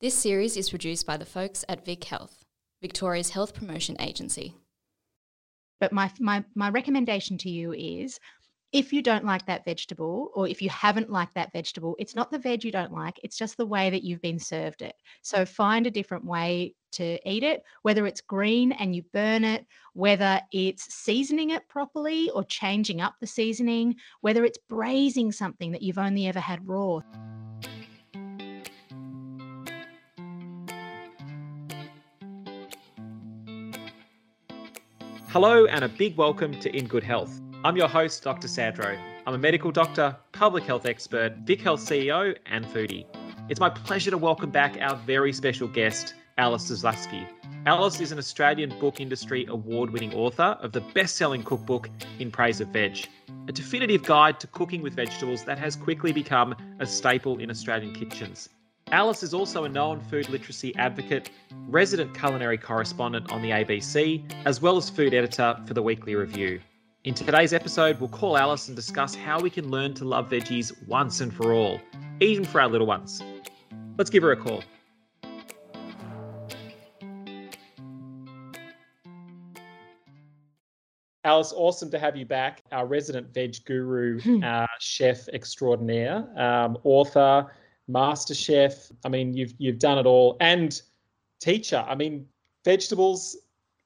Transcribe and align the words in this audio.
This 0.00 0.14
series 0.14 0.56
is 0.56 0.70
produced 0.70 1.06
by 1.06 1.16
the 1.16 1.24
folks 1.24 1.64
at 1.68 1.84
Vic 1.84 2.02
Health, 2.04 2.44
Victoria's 2.82 3.30
health 3.30 3.54
promotion 3.54 3.96
agency. 4.00 4.56
But 5.78 5.92
my, 5.92 6.10
my, 6.18 6.44
my 6.56 6.68
recommendation 6.68 7.38
to 7.38 7.48
you 7.48 7.72
is 7.72 8.18
if 8.72 8.92
you 8.92 9.02
don't 9.02 9.24
like 9.24 9.46
that 9.46 9.64
vegetable 9.64 10.32
or 10.34 10.48
if 10.48 10.60
you 10.60 10.68
haven't 10.68 11.10
liked 11.10 11.36
that 11.36 11.52
vegetable, 11.52 11.94
it's 12.00 12.16
not 12.16 12.32
the 12.32 12.40
veg 12.40 12.64
you 12.64 12.72
don't 12.72 12.92
like, 12.92 13.20
it's 13.22 13.38
just 13.38 13.56
the 13.56 13.66
way 13.66 13.88
that 13.88 14.02
you've 14.02 14.20
been 14.20 14.38
served 14.38 14.82
it. 14.82 14.96
So 15.22 15.44
find 15.46 15.86
a 15.86 15.92
different 15.92 16.24
way 16.24 16.74
to 16.92 17.18
eat 17.24 17.44
it, 17.44 17.62
whether 17.82 18.04
it's 18.04 18.20
green 18.20 18.72
and 18.72 18.96
you 18.96 19.04
burn 19.12 19.44
it, 19.44 19.64
whether 19.92 20.40
it's 20.52 20.92
seasoning 20.92 21.50
it 21.50 21.68
properly 21.68 22.30
or 22.30 22.42
changing 22.42 23.00
up 23.00 23.14
the 23.20 23.28
seasoning, 23.28 23.94
whether 24.22 24.44
it's 24.44 24.58
braising 24.68 25.30
something 25.30 25.70
that 25.70 25.82
you've 25.82 25.98
only 25.98 26.26
ever 26.26 26.40
had 26.40 26.66
raw. 26.66 27.00
Hello, 35.34 35.66
and 35.66 35.82
a 35.82 35.88
big 35.88 36.16
welcome 36.16 36.52
to 36.60 36.70
In 36.70 36.86
Good 36.86 37.02
Health. 37.02 37.40
I'm 37.64 37.76
your 37.76 37.88
host, 37.88 38.22
Dr. 38.22 38.46
Sandro. 38.46 38.96
I'm 39.26 39.34
a 39.34 39.38
medical 39.38 39.72
doctor, 39.72 40.16
public 40.30 40.62
health 40.62 40.86
expert, 40.86 41.38
Vic 41.38 41.60
Health 41.60 41.80
CEO, 41.80 42.36
and 42.46 42.64
foodie. 42.66 43.04
It's 43.48 43.58
my 43.58 43.68
pleasure 43.68 44.12
to 44.12 44.16
welcome 44.16 44.50
back 44.50 44.76
our 44.80 44.94
very 44.94 45.32
special 45.32 45.66
guest, 45.66 46.14
Alice 46.38 46.70
Zaslavsky. 46.70 47.26
Alice 47.66 48.00
is 48.00 48.12
an 48.12 48.18
Australian 48.18 48.78
book 48.78 49.00
industry 49.00 49.44
award 49.48 49.90
winning 49.90 50.14
author 50.14 50.56
of 50.60 50.70
the 50.70 50.82
best 50.82 51.16
selling 51.16 51.42
cookbook 51.42 51.90
In 52.20 52.30
Praise 52.30 52.60
of 52.60 52.68
Veg, 52.68 53.08
a 53.48 53.52
definitive 53.52 54.04
guide 54.04 54.38
to 54.38 54.46
cooking 54.46 54.82
with 54.82 54.94
vegetables 54.94 55.42
that 55.46 55.58
has 55.58 55.74
quickly 55.74 56.12
become 56.12 56.54
a 56.78 56.86
staple 56.86 57.38
in 57.38 57.50
Australian 57.50 57.92
kitchens. 57.92 58.50
Alice 58.94 59.24
is 59.24 59.34
also 59.34 59.64
a 59.64 59.68
known 59.68 59.98
food 59.98 60.28
literacy 60.28 60.72
advocate, 60.76 61.30
resident 61.66 62.16
culinary 62.16 62.56
correspondent 62.56 63.32
on 63.32 63.42
the 63.42 63.50
ABC, 63.50 64.22
as 64.46 64.62
well 64.62 64.76
as 64.76 64.88
food 64.88 65.12
editor 65.12 65.60
for 65.66 65.74
the 65.74 65.82
Weekly 65.82 66.14
Review. 66.14 66.60
In 67.02 67.12
today's 67.12 67.52
episode, 67.52 67.98
we'll 67.98 68.08
call 68.08 68.38
Alice 68.38 68.68
and 68.68 68.76
discuss 68.76 69.16
how 69.16 69.40
we 69.40 69.50
can 69.50 69.68
learn 69.68 69.94
to 69.94 70.04
love 70.04 70.30
veggies 70.30 70.86
once 70.86 71.20
and 71.20 71.34
for 71.34 71.52
all, 71.52 71.80
even 72.20 72.44
for 72.44 72.60
our 72.60 72.68
little 72.68 72.86
ones. 72.86 73.20
Let's 73.98 74.10
give 74.10 74.22
her 74.22 74.30
a 74.30 74.36
call. 74.36 74.62
Alice, 81.24 81.52
awesome 81.56 81.90
to 81.90 81.98
have 81.98 82.16
you 82.16 82.26
back. 82.26 82.62
Our 82.70 82.86
resident 82.86 83.34
veg 83.34 83.56
guru, 83.64 84.20
uh, 84.44 84.68
chef 84.78 85.26
extraordinaire, 85.30 86.28
um, 86.40 86.78
author, 86.84 87.50
master 87.88 88.34
chef. 88.34 88.90
I 89.04 89.08
mean, 89.08 89.34
you've 89.34 89.54
you've 89.58 89.78
done 89.78 89.98
it 89.98 90.06
all, 90.06 90.36
and 90.40 90.80
teacher. 91.40 91.84
I 91.86 91.94
mean, 91.94 92.26
vegetables 92.64 93.36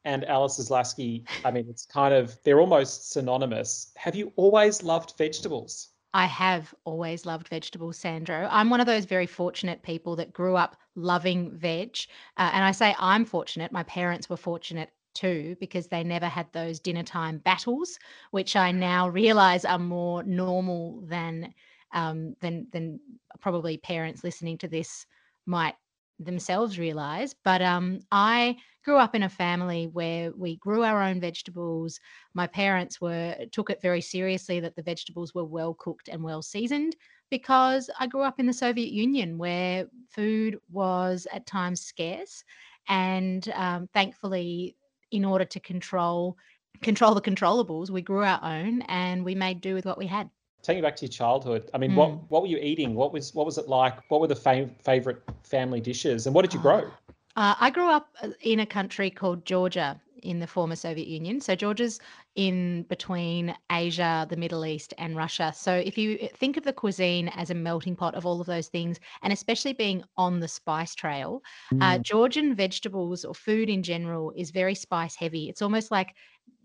and 0.04 0.24
Alice 0.24 0.58
Zaslavsky. 0.58 1.24
I 1.44 1.50
mean, 1.50 1.66
it's 1.68 1.84
kind 1.84 2.14
of 2.14 2.38
they're 2.44 2.60
almost 2.60 3.12
synonymous. 3.12 3.92
Have 3.96 4.14
you 4.14 4.32
always 4.36 4.82
loved 4.82 5.14
vegetables? 5.18 5.88
I 6.14 6.24
have 6.24 6.74
always 6.84 7.26
loved 7.26 7.48
vegetables, 7.48 7.98
Sandro. 7.98 8.48
I'm 8.50 8.70
one 8.70 8.80
of 8.80 8.86
those 8.86 9.04
very 9.04 9.26
fortunate 9.26 9.82
people 9.82 10.16
that 10.16 10.32
grew 10.32 10.56
up 10.56 10.76
loving 10.94 11.50
veg. 11.56 11.98
Uh, 12.38 12.50
and 12.54 12.64
I 12.64 12.72
say 12.72 12.94
I'm 12.98 13.26
fortunate. 13.26 13.72
My 13.72 13.82
parents 13.82 14.30
were 14.30 14.38
fortunate 14.38 14.90
too 15.12 15.56
because 15.60 15.88
they 15.88 16.02
never 16.02 16.26
had 16.26 16.50
those 16.52 16.80
dinner 16.80 17.02
time 17.02 17.38
battles, 17.38 17.98
which 18.30 18.56
I 18.56 18.72
now 18.72 19.08
realize 19.08 19.64
are 19.64 19.78
more 19.78 20.22
normal 20.22 21.02
than 21.02 21.52
um, 21.92 22.34
than 22.40 22.66
than 22.72 23.00
probably 23.40 23.78
parents 23.78 24.24
listening 24.24 24.58
to 24.58 24.68
this 24.68 25.06
might 25.46 25.74
themselves 26.18 26.78
realize. 26.78 27.34
But 27.44 27.62
um, 27.62 28.00
I 28.10 28.56
grew 28.84 28.96
up 28.96 29.14
in 29.14 29.22
a 29.22 29.28
family 29.28 29.86
where 29.86 30.32
we 30.32 30.56
grew 30.56 30.82
our 30.82 31.02
own 31.02 31.20
vegetables. 31.20 32.00
My 32.34 32.46
parents 32.46 33.00
were 33.00 33.36
took 33.52 33.70
it 33.70 33.82
very 33.82 34.00
seriously 34.00 34.60
that 34.60 34.76
the 34.76 34.82
vegetables 34.82 35.34
were 35.34 35.44
well 35.44 35.74
cooked 35.74 36.08
and 36.08 36.22
well 36.22 36.42
seasoned 36.42 36.96
because 37.30 37.90
I 37.98 38.06
grew 38.06 38.22
up 38.22 38.40
in 38.40 38.46
the 38.46 38.52
Soviet 38.52 38.90
Union 38.90 39.38
where 39.38 39.86
food 40.10 40.58
was 40.70 41.26
at 41.32 41.46
times 41.46 41.80
scarce, 41.80 42.42
and 42.88 43.48
um, 43.54 43.88
thankfully, 43.92 44.76
in 45.10 45.24
order 45.24 45.44
to 45.44 45.60
control 45.60 46.36
control 46.82 47.14
the 47.14 47.20
controllables, 47.20 47.90
we 47.90 48.02
grew 48.02 48.22
our 48.22 48.40
own 48.42 48.82
and 48.82 49.24
we 49.24 49.34
made 49.34 49.60
do 49.60 49.74
with 49.74 49.84
what 49.84 49.98
we 49.98 50.06
had 50.06 50.30
take 50.68 50.76
me 50.76 50.82
back 50.82 50.96
to 50.96 51.06
your 51.06 51.10
childhood. 51.10 51.70
I 51.72 51.78
mean, 51.78 51.92
mm. 51.92 51.96
what 51.96 52.30
what 52.30 52.42
were 52.42 52.48
you 52.48 52.58
eating? 52.58 52.94
What 52.94 53.12
was 53.12 53.34
what 53.34 53.46
was 53.46 53.58
it 53.58 53.68
like? 53.68 53.94
What 54.10 54.20
were 54.20 54.26
the 54.26 54.34
fav- 54.34 54.70
favorite 54.82 55.22
family 55.42 55.80
dishes, 55.80 56.26
and 56.26 56.34
what 56.34 56.42
did 56.42 56.52
you 56.52 56.60
grow? 56.60 56.90
Uh, 57.36 57.54
I 57.58 57.70
grew 57.70 57.88
up 57.88 58.08
uh, 58.22 58.28
in 58.42 58.60
a 58.60 58.66
country 58.66 59.10
called 59.10 59.46
Georgia 59.46 60.00
in 60.24 60.40
the 60.40 60.46
former 60.46 60.74
Soviet 60.74 61.06
Union. 61.06 61.40
So 61.40 61.54
Georgia's 61.54 62.00
in 62.34 62.82
between 62.88 63.54
Asia, 63.70 64.26
the 64.28 64.36
Middle 64.36 64.66
East, 64.66 64.92
and 64.98 65.16
Russia. 65.16 65.52
So 65.54 65.72
if 65.72 65.96
you 65.96 66.18
uh, 66.20 66.26
think 66.36 66.56
of 66.56 66.64
the 66.64 66.72
cuisine 66.72 67.28
as 67.28 67.50
a 67.50 67.54
melting 67.54 67.96
pot 67.96 68.14
of 68.14 68.26
all 68.26 68.40
of 68.40 68.46
those 68.46 68.68
things, 68.68 68.98
and 69.22 69.32
especially 69.32 69.72
being 69.72 70.02
on 70.16 70.40
the 70.40 70.48
spice 70.48 70.94
trail, 70.94 71.40
mm. 71.72 71.82
uh, 71.82 71.98
Georgian 71.98 72.54
vegetables 72.54 73.24
or 73.24 73.34
food 73.34 73.70
in 73.70 73.82
general 73.82 74.32
is 74.36 74.50
very 74.50 74.74
spice 74.74 75.14
heavy. 75.14 75.48
It's 75.48 75.62
almost 75.62 75.90
like 75.90 76.14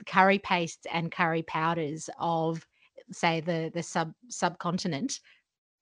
curry 0.07 0.39
pastes 0.39 0.87
and 0.91 1.11
curry 1.11 1.43
powders 1.43 2.09
of 2.19 2.65
say 3.11 3.41
the 3.41 3.71
the 3.73 3.83
sub 3.83 4.13
subcontinent 4.29 5.19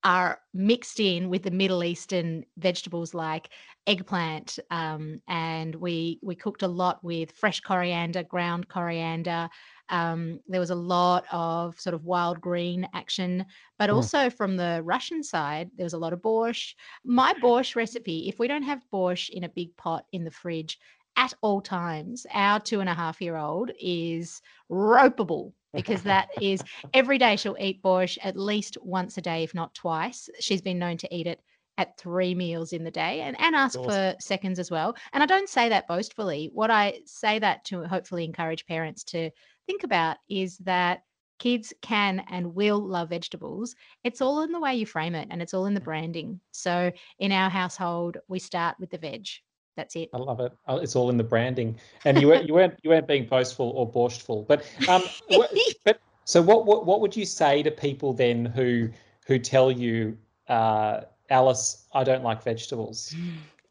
are 0.03 0.39
mixed 0.53 0.99
in 0.99 1.29
with 1.29 1.43
the 1.43 1.51
Middle 1.51 1.83
Eastern 1.83 2.43
vegetables 2.57 3.13
like 3.13 3.49
eggplant, 3.85 4.57
um, 4.71 5.21
and 5.27 5.75
we 5.75 6.19
we 6.23 6.35
cooked 6.35 6.63
a 6.63 6.67
lot 6.67 7.03
with 7.03 7.31
fresh 7.31 7.59
coriander, 7.61 8.23
ground 8.23 8.67
coriander. 8.67 9.49
Um, 9.89 10.39
there 10.47 10.59
was 10.59 10.69
a 10.69 10.75
lot 10.75 11.25
of 11.31 11.79
sort 11.79 11.93
of 11.93 12.05
wild 12.05 12.39
green 12.41 12.87
action, 12.93 13.45
but 13.77 13.89
mm. 13.89 13.93
also 13.93 14.29
from 14.29 14.55
the 14.55 14.81
Russian 14.83 15.21
side, 15.23 15.69
there 15.75 15.83
was 15.83 15.93
a 15.93 15.99
lot 15.99 16.13
of 16.13 16.21
borscht. 16.21 16.73
My 17.03 17.33
borscht 17.33 17.75
recipe, 17.75 18.29
if 18.29 18.39
we 18.39 18.47
don't 18.47 18.63
have 18.63 18.81
borscht 18.91 19.29
in 19.29 19.43
a 19.43 19.49
big 19.49 19.75
pot 19.77 20.05
in 20.11 20.23
the 20.23 20.31
fridge 20.31 20.79
at 21.15 21.33
all 21.41 21.61
times, 21.61 22.25
our 22.33 22.59
two 22.59 22.79
and 22.79 22.89
a 22.89 22.93
half 22.93 23.21
year 23.21 23.37
old 23.37 23.71
is 23.79 24.41
ropeable 24.69 25.53
because 25.73 26.03
that 26.03 26.29
is 26.41 26.63
every 26.93 27.17
day 27.17 27.35
she'll 27.35 27.57
eat 27.59 27.81
borscht 27.81 28.17
at 28.23 28.37
least 28.37 28.77
once 28.81 29.17
a 29.17 29.21
day, 29.21 29.43
if 29.43 29.53
not 29.53 29.73
twice. 29.73 30.29
She's 30.39 30.61
been 30.61 30.79
known 30.79 30.97
to 30.97 31.15
eat 31.15 31.27
it 31.27 31.41
at 31.77 31.97
three 31.97 32.35
meals 32.35 32.73
in 32.73 32.83
the 32.83 32.91
day 32.91 33.21
and, 33.21 33.39
and 33.39 33.55
ask 33.55 33.79
for 33.79 34.15
seconds 34.19 34.59
as 34.59 34.69
well. 34.69 34.95
And 35.13 35.23
I 35.23 35.25
don't 35.25 35.49
say 35.49 35.69
that 35.69 35.87
boastfully. 35.87 36.49
What 36.53 36.69
I 36.69 36.99
say 37.05 37.39
that 37.39 37.65
to 37.65 37.83
hopefully 37.85 38.25
encourage 38.25 38.67
parents 38.67 39.03
to 39.05 39.31
think 39.67 39.83
about 39.83 40.17
is 40.29 40.57
that 40.59 41.03
kids 41.39 41.73
can 41.81 42.23
and 42.29 42.53
will 42.53 42.79
love 42.79 43.09
vegetables. 43.09 43.75
It's 44.03 44.21
all 44.21 44.43
in 44.43 44.51
the 44.51 44.59
way 44.59 44.75
you 44.75 44.85
frame 44.85 45.15
it 45.15 45.29
and 45.31 45.41
it's 45.41 45.55
all 45.55 45.65
in 45.65 45.73
the 45.73 45.81
mm. 45.81 45.85
branding. 45.85 46.39
So 46.51 46.91
in 47.17 47.31
our 47.31 47.49
household, 47.49 48.17
we 48.27 48.37
start 48.37 48.75
with 48.79 48.91
the 48.91 48.99
veg. 48.99 49.27
That's 49.75 49.95
it. 49.95 50.09
I 50.13 50.17
love 50.17 50.39
it. 50.39 50.51
Uh, 50.67 50.79
it's 50.81 50.95
all 50.95 51.09
in 51.09 51.17
the 51.17 51.23
branding, 51.23 51.77
and 52.05 52.19
you 52.19 52.27
weren't 52.27 52.47
you 52.47 52.53
weren't 52.53 52.77
you 52.83 52.89
weren't 52.89 53.07
being 53.07 53.25
boastful 53.25 53.69
or 53.69 53.89
boastful. 53.89 54.43
But 54.43 54.65
um, 54.87 55.03
but 55.85 55.99
so 56.25 56.41
what, 56.41 56.65
what 56.65 56.85
what 56.85 57.01
would 57.01 57.15
you 57.15 57.25
say 57.25 57.63
to 57.63 57.71
people 57.71 58.13
then 58.13 58.45
who 58.45 58.89
who 59.25 59.39
tell 59.39 59.71
you, 59.71 60.17
uh, 60.47 61.01
Alice, 61.29 61.85
I 61.93 62.03
don't 62.03 62.23
like 62.23 62.43
vegetables? 62.43 63.15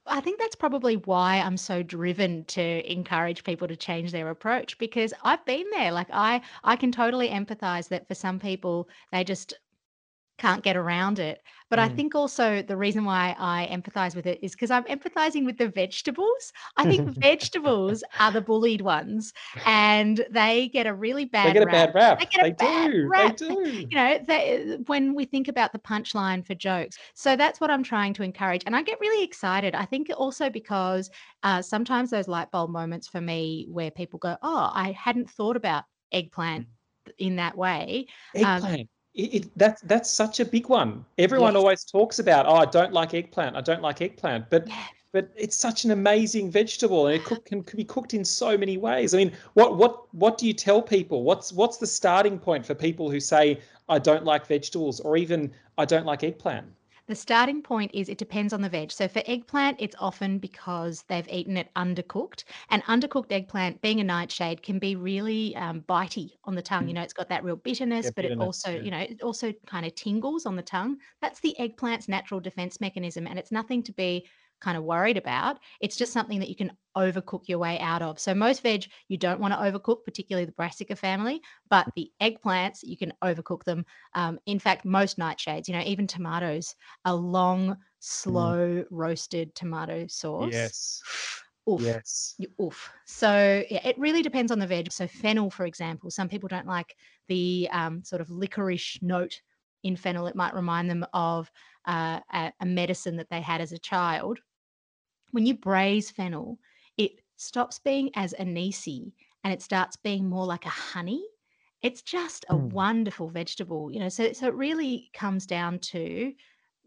I 0.06 0.20
think 0.20 0.38
that's 0.38 0.56
probably 0.56 0.96
why 0.96 1.36
I'm 1.36 1.56
so 1.56 1.82
driven 1.82 2.44
to 2.46 2.92
encourage 2.92 3.44
people 3.44 3.68
to 3.68 3.76
change 3.76 4.10
their 4.10 4.30
approach 4.30 4.76
because 4.78 5.14
I've 5.22 5.44
been 5.44 5.66
there. 5.70 5.92
Like 5.92 6.08
I 6.12 6.40
I 6.64 6.76
can 6.76 6.90
totally 6.90 7.28
empathize 7.28 7.88
that 7.88 8.08
for 8.08 8.14
some 8.14 8.38
people 8.38 8.88
they 9.12 9.22
just 9.22 9.54
can't 10.40 10.64
get 10.64 10.76
around 10.76 11.18
it. 11.18 11.42
But 11.68 11.78
I 11.78 11.88
mm. 11.88 11.96
think 11.96 12.14
also 12.16 12.62
the 12.62 12.76
reason 12.76 13.04
why 13.04 13.36
I 13.38 13.68
empathize 13.70 14.16
with 14.16 14.26
it 14.26 14.40
is 14.42 14.52
because 14.52 14.72
I'm 14.72 14.84
empathizing 14.84 15.44
with 15.44 15.58
the 15.58 15.68
vegetables. 15.68 16.52
I 16.76 16.84
think 16.84 17.08
vegetables 17.20 18.02
are 18.18 18.32
the 18.32 18.40
bullied 18.40 18.80
ones, 18.80 19.32
and 19.66 20.24
they 20.30 20.68
get 20.68 20.86
a 20.86 20.94
really 20.94 21.26
bad. 21.26 21.48
They 21.48 21.60
get 21.60 21.66
rap. 21.66 21.90
a 21.90 21.92
bad 21.92 21.94
rap. 21.94 22.18
They 22.18 22.26
get 22.26 22.40
a 22.40 22.48
they 22.48 22.52
bad 22.52 22.90
do. 22.90 23.08
rap. 23.08 23.36
They 23.36 23.46
do. 23.54 23.86
You 23.88 23.96
know, 23.96 24.18
they, 24.26 24.78
when 24.86 25.14
we 25.14 25.26
think 25.26 25.46
about 25.46 25.72
the 25.72 25.78
punchline 25.78 26.44
for 26.44 26.54
jokes, 26.54 26.96
so 27.14 27.36
that's 27.36 27.60
what 27.60 27.70
I'm 27.70 27.84
trying 27.84 28.14
to 28.14 28.22
encourage, 28.22 28.62
and 28.66 28.74
I 28.74 28.82
get 28.82 28.98
really 29.00 29.22
excited. 29.22 29.74
I 29.74 29.84
think 29.84 30.10
also 30.16 30.50
because 30.50 31.10
uh, 31.44 31.62
sometimes 31.62 32.10
those 32.10 32.26
light 32.26 32.50
bulb 32.50 32.70
moments 32.70 33.06
for 33.06 33.20
me, 33.20 33.68
where 33.70 33.90
people 33.90 34.18
go, 34.18 34.36
"Oh, 34.42 34.70
I 34.74 34.92
hadn't 34.92 35.30
thought 35.30 35.56
about 35.56 35.84
eggplant." 36.10 36.66
Mm. 36.66 37.12
in 37.18 37.36
that 37.36 37.56
way. 37.56 38.06
Um, 38.36 38.44
eggplant. 38.44 38.80
Um, 38.80 38.88
it, 39.14 39.34
it, 39.34 39.58
that's 39.58 39.82
that's 39.82 40.10
such 40.10 40.40
a 40.40 40.44
big 40.44 40.68
one. 40.68 41.04
Everyone 41.18 41.54
yes. 41.54 41.60
always 41.60 41.84
talks 41.84 42.18
about, 42.18 42.46
oh, 42.46 42.54
I 42.54 42.66
don't 42.66 42.92
like 42.92 43.14
eggplant. 43.14 43.56
I 43.56 43.60
don't 43.60 43.82
like 43.82 44.00
eggplant, 44.02 44.48
but 44.50 44.68
yeah. 44.68 44.84
but 45.12 45.30
it's 45.36 45.56
such 45.56 45.84
an 45.84 45.90
amazing 45.90 46.50
vegetable, 46.50 47.08
and 47.08 47.16
it 47.16 47.24
cook, 47.24 47.44
can, 47.44 47.62
can 47.62 47.76
be 47.76 47.84
cooked 47.84 48.14
in 48.14 48.24
so 48.24 48.56
many 48.56 48.76
ways. 48.78 49.14
I 49.14 49.18
mean, 49.18 49.32
what 49.54 49.76
what 49.76 50.12
what 50.14 50.38
do 50.38 50.46
you 50.46 50.52
tell 50.52 50.80
people? 50.80 51.24
What's 51.24 51.52
what's 51.52 51.78
the 51.78 51.86
starting 51.86 52.38
point 52.38 52.64
for 52.64 52.74
people 52.74 53.10
who 53.10 53.20
say 53.20 53.60
I 53.88 53.98
don't 53.98 54.24
like 54.24 54.46
vegetables, 54.46 55.00
or 55.00 55.16
even 55.16 55.52
I 55.76 55.84
don't 55.84 56.06
like 56.06 56.22
eggplant? 56.22 56.66
The 57.10 57.16
starting 57.16 57.60
point 57.60 57.90
is 57.92 58.08
it 58.08 58.18
depends 58.18 58.52
on 58.52 58.62
the 58.62 58.68
veg. 58.68 58.92
So 58.92 59.08
for 59.08 59.20
eggplant, 59.26 59.80
it's 59.80 59.96
often 59.98 60.38
because 60.38 61.02
they've 61.08 61.26
eaten 61.28 61.56
it 61.56 61.68
undercooked. 61.74 62.44
And 62.68 62.84
undercooked 62.84 63.32
eggplant, 63.32 63.82
being 63.82 63.98
a 63.98 64.04
nightshade, 64.04 64.62
can 64.62 64.78
be 64.78 64.94
really 64.94 65.56
um, 65.56 65.80
bitey 65.88 66.34
on 66.44 66.54
the 66.54 66.62
tongue. 66.62 66.86
You 66.86 66.94
know, 66.94 67.02
it's 67.02 67.12
got 67.12 67.28
that 67.30 67.42
real 67.42 67.56
bitterness, 67.56 68.06
Yeah, 68.06 68.12
but 68.14 68.26
it 68.26 68.38
also, 68.38 68.70
yeah. 68.70 68.80
you 68.82 68.92
know, 68.92 68.98
it 68.98 69.22
also 69.22 69.52
kind 69.66 69.84
of 69.84 69.96
tingles 69.96 70.46
on 70.46 70.54
the 70.54 70.62
tongue. 70.62 70.98
That's 71.20 71.40
the 71.40 71.56
eggplant's 71.58 72.06
natural 72.06 72.38
defense 72.38 72.80
mechanism, 72.80 73.26
and 73.26 73.40
it's 73.40 73.50
nothing 73.50 73.82
to 73.82 73.92
be 73.92 74.24
kind 74.60 74.76
of 74.76 74.84
worried 74.84 75.16
about. 75.16 75.58
It's 75.80 75.96
just 75.96 76.12
something 76.12 76.38
that 76.40 76.48
you 76.48 76.56
can 76.56 76.72
overcook 76.96 77.48
your 77.48 77.58
way 77.58 77.78
out 77.78 78.02
of. 78.02 78.18
So 78.18 78.34
most 78.34 78.62
veg 78.62 78.86
you 79.08 79.16
don't 79.16 79.40
want 79.40 79.54
to 79.54 79.58
overcook, 79.58 80.04
particularly 80.04 80.44
the 80.44 80.52
brassica 80.52 80.96
family, 80.96 81.40
but 81.68 81.88
the 81.96 82.10
eggplants 82.20 82.80
you 82.82 82.96
can 82.96 83.12
overcook 83.22 83.64
them. 83.64 83.84
Um, 84.14 84.38
in 84.46 84.58
fact, 84.58 84.84
most 84.84 85.18
nightshades, 85.18 85.68
you 85.68 85.74
know, 85.74 85.82
even 85.84 86.06
tomatoes, 86.06 86.74
a 87.04 87.14
long, 87.14 87.76
slow 88.00 88.84
roasted 88.90 89.54
tomato 89.54 90.06
sauce. 90.08 90.52
Yes. 90.52 91.02
Oof. 91.68 91.82
Yes. 91.82 92.36
Oof. 92.60 92.90
So 93.04 93.62
yeah, 93.70 93.86
it 93.86 93.98
really 93.98 94.22
depends 94.22 94.50
on 94.50 94.58
the 94.58 94.66
veg. 94.66 94.90
So 94.92 95.06
fennel, 95.06 95.50
for 95.50 95.66
example, 95.66 96.10
some 96.10 96.28
people 96.28 96.48
don't 96.48 96.66
like 96.66 96.96
the 97.28 97.68
um, 97.72 98.02
sort 98.02 98.20
of 98.20 98.30
licorice 98.30 98.98
note 99.02 99.40
in 99.82 99.96
fennel. 99.96 100.26
It 100.26 100.34
might 100.36 100.54
remind 100.54 100.90
them 100.90 101.06
of 101.12 101.50
uh, 101.86 102.20
a, 102.32 102.52
a 102.60 102.66
medicine 102.66 103.16
that 103.16 103.30
they 103.30 103.40
had 103.40 103.60
as 103.60 103.72
a 103.72 103.78
child. 103.78 104.38
When 105.32 105.46
you 105.46 105.54
braise 105.54 106.10
fennel, 106.10 106.58
it 106.96 107.20
stops 107.36 107.78
being 107.78 108.10
as 108.14 108.34
anisey 108.38 109.12
and 109.44 109.52
it 109.52 109.62
starts 109.62 109.96
being 109.96 110.28
more 110.28 110.44
like 110.46 110.66
a 110.66 110.70
honey. 110.70 111.24
It's 111.82 112.02
just 112.02 112.44
a 112.48 112.54
Mm. 112.54 112.72
wonderful 112.72 113.28
vegetable, 113.30 113.90
you 113.90 114.00
know. 114.00 114.08
So 114.08 114.32
so 114.32 114.46
it 114.48 114.54
really 114.54 115.10
comes 115.14 115.46
down 115.46 115.78
to 115.78 116.34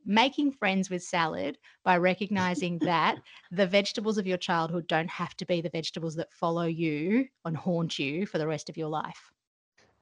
making 0.06 0.52
friends 0.52 0.90
with 0.90 1.02
salad 1.02 1.58
by 1.84 1.98
recognizing 1.98 2.78
that 2.80 3.18
the 3.52 3.66
vegetables 3.66 4.18
of 4.18 4.28
your 4.28 4.38
childhood 4.38 4.88
don't 4.88 5.10
have 5.10 5.36
to 5.38 5.46
be 5.46 5.62
the 5.62 5.70
vegetables 5.70 6.16
that 6.16 6.32
follow 6.34 6.66
you 6.66 7.28
and 7.46 7.56
haunt 7.58 7.98
you 7.98 8.26
for 8.26 8.38
the 8.38 8.48
rest 8.48 8.70
of 8.70 8.78
your 8.78 8.90
life. 8.90 9.32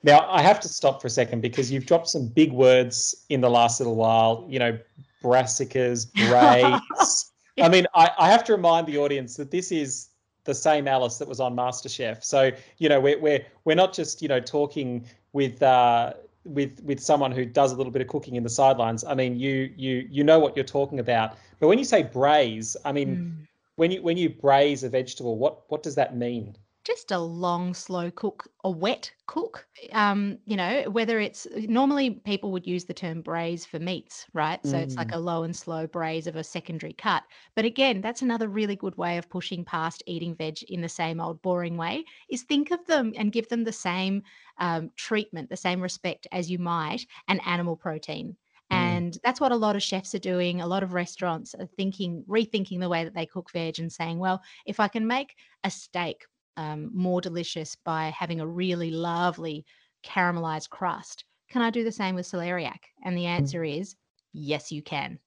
Now, 0.03 0.27
I 0.29 0.41
have 0.41 0.59
to 0.61 0.67
stop 0.67 0.99
for 0.99 1.07
a 1.07 1.11
second 1.11 1.41
because 1.41 1.71
you've 1.71 1.85
dropped 1.85 2.07
some 2.09 2.27
big 2.27 2.51
words 2.51 3.25
in 3.29 3.39
the 3.39 3.49
last 3.49 3.79
little 3.79 3.95
while. 3.95 4.45
You 4.49 4.59
know, 4.59 4.79
brassicas, 5.23 6.07
braise. 6.15 7.30
I 7.59 7.69
mean, 7.69 7.85
I, 7.93 8.11
I 8.17 8.29
have 8.31 8.43
to 8.45 8.53
remind 8.53 8.87
the 8.87 8.97
audience 8.97 9.35
that 9.37 9.51
this 9.51 9.71
is 9.71 10.09
the 10.45 10.55
same 10.55 10.87
Alice 10.87 11.17
that 11.17 11.27
was 11.27 11.39
on 11.39 11.55
MasterChef. 11.55 12.23
So, 12.23 12.51
you 12.77 12.89
know, 12.89 12.99
we're 12.99 13.19
we're 13.19 13.45
we're 13.65 13.75
not 13.75 13.93
just 13.93 14.21
you 14.21 14.27
know 14.27 14.39
talking 14.39 15.05
with 15.33 15.61
uh, 15.61 16.13
with 16.45 16.81
with 16.83 16.99
someone 16.99 17.31
who 17.31 17.45
does 17.45 17.71
a 17.71 17.75
little 17.75 17.91
bit 17.91 18.01
of 18.01 18.07
cooking 18.07 18.35
in 18.35 18.43
the 18.43 18.49
sidelines. 18.49 19.03
I 19.03 19.13
mean, 19.13 19.39
you 19.39 19.71
you 19.75 20.07
you 20.09 20.23
know 20.23 20.39
what 20.39 20.55
you're 20.55 20.65
talking 20.65 20.99
about. 20.99 21.37
But 21.59 21.67
when 21.67 21.77
you 21.77 21.85
say 21.85 22.03
braise, 22.03 22.75
I 22.85 22.91
mean, 22.91 23.17
Mm. 23.17 23.47
when 23.75 23.91
you 23.91 24.01
when 24.01 24.17
you 24.17 24.29
braise 24.29 24.83
a 24.83 24.89
vegetable, 24.89 25.37
what 25.37 25.69
what 25.69 25.83
does 25.83 25.95
that 25.95 26.15
mean? 26.15 26.55
Just 26.83 27.11
a 27.11 27.19
long 27.19 27.73
slow 27.73 28.09
cook 28.11 28.47
a 28.63 28.71
wet 28.71 29.13
cook 29.27 29.67
um 29.91 30.37
you 30.45 30.57
know 30.57 30.83
whether 30.89 31.19
it's 31.19 31.45
normally 31.55 32.11
people 32.11 32.51
would 32.51 32.65
use 32.67 32.85
the 32.85 32.93
term 32.93 33.21
braise 33.21 33.65
for 33.65 33.79
meats 33.79 34.27
right? 34.33 34.65
So 34.65 34.77
it's 34.77 34.95
like 34.97 35.11
a 35.13 35.19
low 35.19 35.43
and 35.43 35.55
slow 35.55 35.87
braise 35.87 36.27
of 36.27 36.35
a 36.35 36.43
secondary 36.43 36.93
cut. 36.93 37.23
But 37.55 37.65
again 37.65 38.01
that's 38.01 38.21
another 38.21 38.47
really 38.47 38.75
good 38.75 38.95
way 38.97 39.17
of 39.17 39.29
pushing 39.29 39.63
past 39.65 40.03
eating 40.07 40.35
veg 40.35 40.63
in 40.63 40.81
the 40.81 40.89
same 40.89 41.19
old 41.19 41.41
boring 41.41 41.77
way 41.77 42.03
is 42.29 42.43
think 42.43 42.71
of 42.71 42.85
them 42.87 43.13
and 43.15 43.31
give 43.31 43.49
them 43.49 43.63
the 43.63 43.71
same 43.71 44.23
um, 44.57 44.91
treatment 44.95 45.49
the 45.49 45.57
same 45.57 45.81
respect 45.81 46.27
as 46.31 46.49
you 46.49 46.59
might 46.59 47.05
an 47.27 47.39
animal 47.41 47.75
protein. 47.75 48.37
Mm. 48.71 49.01
and 49.03 49.17
that's 49.23 49.41
what 49.41 49.51
a 49.51 49.55
lot 49.57 49.75
of 49.75 49.83
chefs 49.83 50.15
are 50.15 50.19
doing 50.19 50.61
a 50.61 50.67
lot 50.67 50.81
of 50.83 50.93
restaurants 50.93 51.53
are 51.55 51.65
thinking 51.65 52.23
rethinking 52.27 52.79
the 52.79 52.89
way 52.89 53.03
that 53.03 53.13
they 53.13 53.25
cook 53.25 53.51
veg 53.51 53.79
and 53.79 53.91
saying 53.91 54.17
well 54.19 54.41
if 54.65 54.79
i 54.79 54.87
can 54.87 55.05
make 55.07 55.35
a 55.63 55.69
steak 55.69 56.25
um, 56.57 56.89
more 56.93 57.21
delicious 57.21 57.75
by 57.75 58.13
having 58.17 58.39
a 58.39 58.47
really 58.47 58.91
lovely 58.91 59.65
caramelized 60.05 60.69
crust. 60.69 61.25
Can 61.49 61.61
I 61.61 61.69
do 61.69 61.83
the 61.83 61.91
same 61.91 62.15
with 62.15 62.25
celeriac? 62.25 62.79
And 63.03 63.17
the 63.17 63.25
answer 63.25 63.63
is 63.63 63.95
yes, 64.33 64.71
you 64.71 64.81
can. 64.81 65.19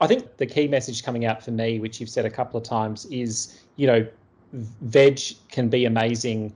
I 0.00 0.06
think 0.06 0.36
the 0.38 0.46
key 0.46 0.66
message 0.66 1.04
coming 1.04 1.26
out 1.26 1.42
for 1.44 1.50
me, 1.50 1.78
which 1.78 2.00
you've 2.00 2.08
said 2.08 2.24
a 2.24 2.30
couple 2.30 2.58
of 2.58 2.64
times, 2.64 3.04
is 3.06 3.60
you 3.76 3.86
know, 3.86 4.06
veg 4.52 5.20
can 5.50 5.68
be 5.68 5.84
amazing 5.84 6.54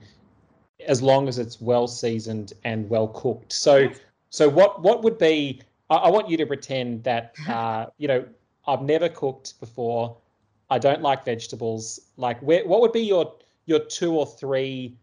as 0.87 1.01
long 1.01 1.27
as 1.27 1.37
it's 1.37 1.61
well 1.61 1.87
seasoned 1.87 2.53
and 2.63 2.89
well 2.89 3.07
cooked. 3.09 3.53
So, 3.53 3.77
Yes. 3.77 3.99
so 4.29 4.49
what 4.49 4.81
what 4.81 5.03
would 5.03 5.17
be? 5.17 5.61
I, 5.89 5.95
I 5.95 6.09
want 6.09 6.29
you 6.29 6.37
to 6.37 6.45
pretend 6.45 7.03
that 7.03 7.35
uh, 7.47 7.87
you 7.97 8.07
know 8.07 8.25
I've 8.67 8.81
never 8.81 9.09
cooked 9.09 9.59
before. 9.59 10.17
I 10.69 10.79
don't 10.79 11.01
like 11.01 11.23
vegetables. 11.23 11.99
Like, 12.17 12.39
where 12.39 12.65
what 12.67 12.81
would 12.81 12.91
be 12.91 13.01
your 13.01 13.35
your 13.65 13.79
two 13.79 14.13
or 14.13 14.25
three? 14.25 14.97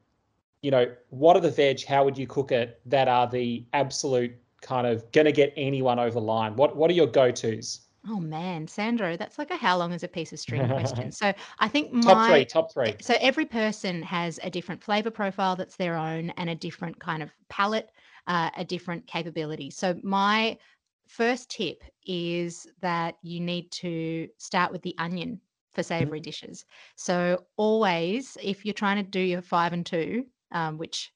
You 0.62 0.70
know, 0.70 0.92
what 1.10 1.36
are 1.36 1.40
the 1.40 1.50
veg? 1.50 1.84
How 1.84 2.04
would 2.04 2.16
you 2.16 2.26
cook 2.26 2.52
it? 2.52 2.80
That 2.86 3.08
are 3.08 3.28
the 3.28 3.66
absolute 3.72 4.32
kind 4.60 4.86
of 4.86 5.10
going 5.12 5.24
to 5.24 5.32
get 5.32 5.52
anyone 5.56 5.98
over 5.98 6.14
the 6.14 6.20
line. 6.20 6.56
What 6.56 6.76
what 6.76 6.90
are 6.90 6.94
your 6.94 7.06
go 7.06 7.30
tos? 7.30 7.80
Oh 8.08 8.18
man, 8.18 8.66
Sandro, 8.66 9.16
that's 9.16 9.38
like 9.38 9.50
a 9.50 9.56
how 9.56 9.76
long 9.76 9.92
is 9.92 10.02
a 10.02 10.08
piece 10.08 10.32
of 10.32 10.40
string 10.40 10.66
question. 10.68 11.12
So 11.12 11.32
I 11.58 11.68
think 11.68 11.92
my 11.92 12.02
Top 12.02 12.26
three. 12.26 12.44
Top 12.44 12.72
three. 12.72 12.94
so 13.00 13.14
every 13.20 13.44
person 13.44 14.02
has 14.02 14.40
a 14.42 14.50
different 14.50 14.82
flavor 14.82 15.10
profile 15.10 15.54
that's 15.54 15.76
their 15.76 15.96
own 15.96 16.30
and 16.30 16.50
a 16.50 16.54
different 16.54 16.98
kind 16.98 17.22
of 17.22 17.30
palate, 17.48 17.90
uh, 18.26 18.50
a 18.56 18.64
different 18.64 19.06
capability. 19.06 19.70
So 19.70 19.98
my 20.02 20.58
first 21.06 21.50
tip 21.50 21.82
is 22.06 22.66
that 22.80 23.16
you 23.22 23.38
need 23.38 23.70
to 23.70 24.28
start 24.38 24.72
with 24.72 24.82
the 24.82 24.94
onion 24.98 25.40
for 25.74 25.82
savory 25.82 26.20
dishes. 26.20 26.64
So 26.96 27.44
always, 27.56 28.36
if 28.42 28.64
you're 28.64 28.74
trying 28.74 29.02
to 29.02 29.10
do 29.10 29.20
your 29.20 29.42
five 29.42 29.72
and 29.72 29.84
two, 29.84 30.26
um, 30.52 30.78
which 30.78 31.12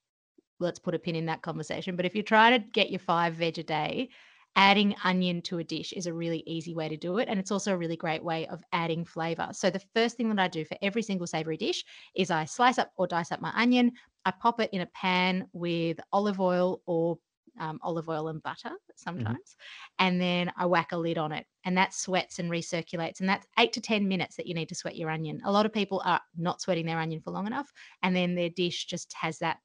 let's 0.59 0.79
put 0.79 0.95
a 0.95 0.99
pin 0.99 1.17
in 1.17 1.27
that 1.27 1.43
conversation, 1.43 1.97
but 1.97 2.07
if 2.07 2.15
you're 2.15 2.25
trying 2.25 2.61
to 2.61 2.67
get 2.71 2.91
your 2.91 3.01
five 3.01 3.35
veg 3.35 3.59
a 3.59 3.63
day, 3.63 4.09
adding 4.57 4.95
onion 5.05 5.43
to 5.43 5.59
a 5.59 5.65
dish 5.65 5.93
is 5.93 6.07
a 6.07 6.15
really 6.15 6.43
easy 6.47 6.75
way 6.75 6.89
to 6.89 6.97
do 6.97 7.19
it. 7.19 7.29
And 7.29 7.39
it's 7.39 7.51
also 7.51 7.75
a 7.75 7.77
really 7.77 7.97
great 7.97 8.25
way 8.25 8.47
of 8.47 8.63
adding 8.73 9.05
flavor. 9.05 9.49
So 9.53 9.69
the 9.69 9.83
first 9.95 10.17
thing 10.17 10.31
that 10.31 10.39
I 10.39 10.49
do 10.49 10.65
for 10.65 10.79
every 10.81 11.03
single 11.03 11.27
savory 11.27 11.59
dish 11.59 11.85
is 12.15 12.31
I 12.31 12.47
slice 12.47 12.79
up 12.79 12.91
or 12.97 13.07
dice 13.07 13.31
up 13.31 13.43
my 13.43 13.53
onion. 13.55 13.93
I 14.25 14.31
pop 14.31 14.61
it 14.61 14.71
in 14.73 14.81
a 14.81 14.87
pan 14.87 15.47
with 15.53 16.01
olive 16.11 16.41
oil 16.41 16.81
or 16.87 17.19
um, 17.61 17.79
olive 17.83 18.09
oil 18.09 18.29
and 18.29 18.43
butter 18.43 18.73
sometimes. 18.97 19.57
And 19.99 20.21
then 20.21 20.53
I 20.57 20.67
whack 20.67 20.93
a 20.93 20.97
lid 20.97 21.19
on 21.19 21.33
it 21.33 21.47
and 21.65 21.77
that 21.77 21.95
sweats 21.95 22.39
and 22.39 22.51
recirculates. 22.51 23.21
And 23.21 23.29
that's 23.29 23.47
eight 23.59 23.73
to 23.75 23.81
10 23.81 24.07
minutes 24.07 24.37
that 24.37 24.47
you 24.47 24.55
need 24.55 24.69
to 24.69 24.75
sweat 24.75 24.97
your 24.97 25.11
onion. 25.11 25.41
A 25.45 25.53
lot 25.53 25.67
of 25.67 25.73
people 25.73 26.03
are 26.05 26.21
not 26.37 26.61
sweating 26.61 26.87
their 26.87 26.99
onion 26.99 27.21
for 27.21 27.31
long 27.31 27.47
enough. 27.47 27.73
And 28.03 28.15
then 28.15 28.35
their 28.35 28.51
dish 28.51 28.87
just 28.87 29.13
has 29.15 29.39
that, 29.39 29.59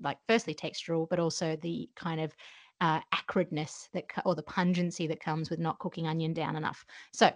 like, 0.00 0.18
firstly, 0.28 0.54
textural, 0.54 1.06
but 1.08 1.20
also 1.20 1.56
the 1.56 1.88
kind 1.96 2.20
of 2.20 2.34
uh, 2.80 3.00
acridness 3.14 3.88
that 3.94 4.04
or 4.24 4.34
the 4.34 4.42
pungency 4.42 5.06
that 5.06 5.20
comes 5.20 5.48
with 5.48 5.58
not 5.58 5.78
cooking 5.78 6.06
onion 6.06 6.34
down 6.34 6.56
enough. 6.56 6.84
So, 7.12 7.30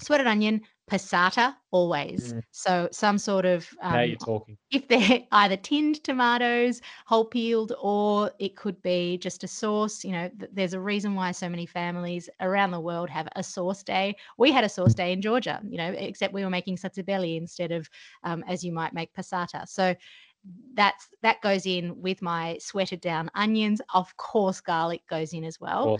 sweated 0.00 0.26
onion, 0.26 0.62
passata 0.90 1.56
always. 1.70 2.34
Mm. 2.34 2.42
So, 2.50 2.88
some 2.92 3.18
sort 3.18 3.44
of 3.46 3.68
now 3.88 4.00
um, 4.00 4.02
you're 4.02 4.16
talking. 4.16 4.58
if 4.70 4.88
they're 4.88 5.20
either 5.32 5.56
tinned 5.56 6.02
tomatoes, 6.04 6.80
whole 7.06 7.24
peeled, 7.24 7.72
or 7.80 8.32
it 8.38 8.56
could 8.56 8.80
be 8.82 9.18
just 9.18 9.44
a 9.44 9.48
sauce. 9.48 10.04
You 10.04 10.12
know, 10.12 10.28
th- 10.38 10.50
there's 10.52 10.74
a 10.74 10.80
reason 10.80 11.14
why 11.14 11.32
so 11.32 11.48
many 11.48 11.66
families 11.66 12.28
around 12.40 12.70
the 12.72 12.80
world 12.80 13.10
have 13.10 13.28
a 13.36 13.42
sauce 13.42 13.82
day. 13.82 14.16
We 14.38 14.52
had 14.52 14.64
a 14.64 14.68
sauce 14.68 14.94
day 14.94 15.12
in 15.12 15.22
Georgia, 15.22 15.60
you 15.68 15.78
know, 15.78 15.90
except 15.96 16.34
we 16.34 16.44
were 16.44 16.50
making 16.50 16.76
satsebeli 16.76 17.36
instead 17.36 17.72
of, 17.72 17.88
um, 18.24 18.44
as 18.46 18.64
you 18.64 18.72
might 18.72 18.92
make 18.92 19.14
passata. 19.14 19.68
So 19.68 19.94
that's 20.74 21.08
that 21.22 21.42
goes 21.42 21.66
in 21.66 22.00
with 22.00 22.22
my 22.22 22.56
sweated 22.58 23.00
down 23.00 23.30
onions. 23.34 23.80
Of 23.94 24.16
course, 24.16 24.60
garlic 24.60 25.06
goes 25.08 25.32
in 25.32 25.44
as 25.44 25.60
Of 25.82 25.82
well. 25.82 25.94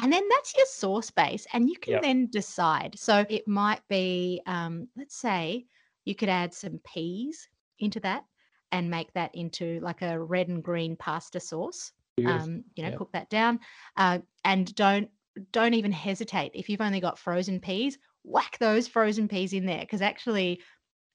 And 0.00 0.12
then 0.12 0.26
that's 0.28 0.56
your 0.56 0.66
sauce 0.66 1.10
base, 1.10 1.46
and 1.52 1.68
you 1.68 1.76
can 1.78 1.94
Yep. 1.94 2.00
then 2.00 2.28
decide. 2.30 2.98
So 2.98 3.26
it 3.28 3.48
might 3.48 3.86
be, 3.88 4.40
um, 4.46 4.88
let's 4.96 5.16
say, 5.16 5.66
you 6.04 6.14
could 6.14 6.28
add 6.28 6.54
some 6.54 6.78
peas 6.84 7.48
into 7.80 8.00
that 8.00 8.24
and 8.70 8.90
make 8.90 9.12
that 9.14 9.34
into 9.34 9.80
like 9.80 10.02
a 10.02 10.20
red 10.22 10.48
and 10.48 10.62
green 10.62 10.96
pasta 10.96 11.40
sauce. 11.40 11.92
Beautiful. 12.16 12.50
Um, 12.50 12.64
you 12.76 12.82
know, 12.82 12.90
Yep. 12.90 12.94
cook 12.94 13.12
that 13.12 13.30
down, 13.30 13.60
uh, 13.96 14.18
and 14.44 14.74
don't 14.74 15.10
don't 15.52 15.74
even 15.74 15.92
hesitate. 15.92 16.50
If 16.54 16.68
you've 16.68 16.80
only 16.80 17.00
got 17.00 17.18
frozen 17.18 17.60
peas, 17.60 17.96
whack 18.24 18.58
those 18.58 18.88
frozen 18.88 19.28
peas 19.28 19.52
in 19.52 19.66
there 19.66 19.80
because 19.80 20.02
actually, 20.02 20.60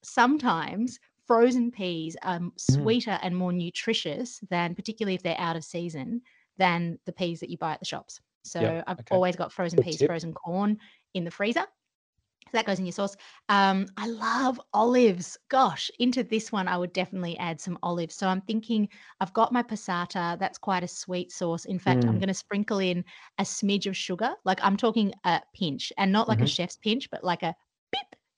sometimes 0.04 1.00
frozen 1.28 1.72
peas 1.72 2.18
are 2.24 2.36
m- 2.36 2.54
sweeter 2.58 3.20
and 3.22 3.36
more 3.38 3.54
nutritious 3.54 4.40
than, 4.50 4.76
particularly 4.76 5.16
if 5.16 5.24
they're 5.24 5.40
out 5.40 5.56
of 5.58 5.64
season, 5.66 6.22
than 6.58 7.00
the 7.06 7.14
peas 7.14 7.40
that 7.42 7.50
you 7.50 7.58
buy 7.58 7.74
at 7.74 7.80
the 7.80 7.86
shops. 7.86 8.22
So 8.44 8.84
I've 8.88 9.00
okay. 9.00 9.08
always 9.10 9.36
got 9.36 9.52
frozen 9.52 9.80
Good 9.80 9.84
peas, 9.84 10.02
tip. 10.02 10.04
frozen 10.04 10.34
corn 10.34 10.80
in 11.14 11.24
the 11.26 11.32
freezer. 11.32 11.66
that 12.54 12.66
goes 12.66 12.78
in 12.80 12.86
your 12.86 12.92
sauce. 12.92 13.16
Um, 13.50 13.88
I 13.98 14.08
love 14.08 14.62
olives. 14.74 15.38
Gosh, 15.50 15.90
into 16.00 16.24
this 16.24 16.52
one, 16.52 16.68
I 16.68 16.78
would 16.78 16.94
definitely 16.94 17.38
add 17.40 17.60
some 17.60 17.80
olives. 17.82 18.16
So 18.16 18.28
I'm 18.28 18.42
thinking 18.42 18.90
I've 19.20 19.34
got 19.34 19.52
my 19.52 19.64
passata. 19.64 20.38
That's 20.38 20.60
quite 20.60 20.84
a 20.84 20.88
sweet 20.88 21.32
sauce. 21.32 21.66
In 21.66 21.80
fact, 21.80 22.06
I'm 22.08 22.18
Mm. 22.18 22.22
going 22.22 22.28
to 22.28 22.34
sprinkle 22.34 22.80
in 22.80 23.06
a 23.40 23.44
smidge 23.44 23.88
of 23.88 23.98
sugar. 23.98 24.36
Like 24.46 24.60
I'm 24.64 24.78
talking 24.78 25.14
a 25.24 25.42
pinch 25.56 25.92
and 25.98 26.12
not 26.12 26.28
like 26.28 26.42
a 26.44 26.46
Mhm. 26.46 26.56
chef's 26.56 26.78
pinch, 26.78 27.10
but 27.10 27.24
like 27.24 27.42
a 27.44 27.56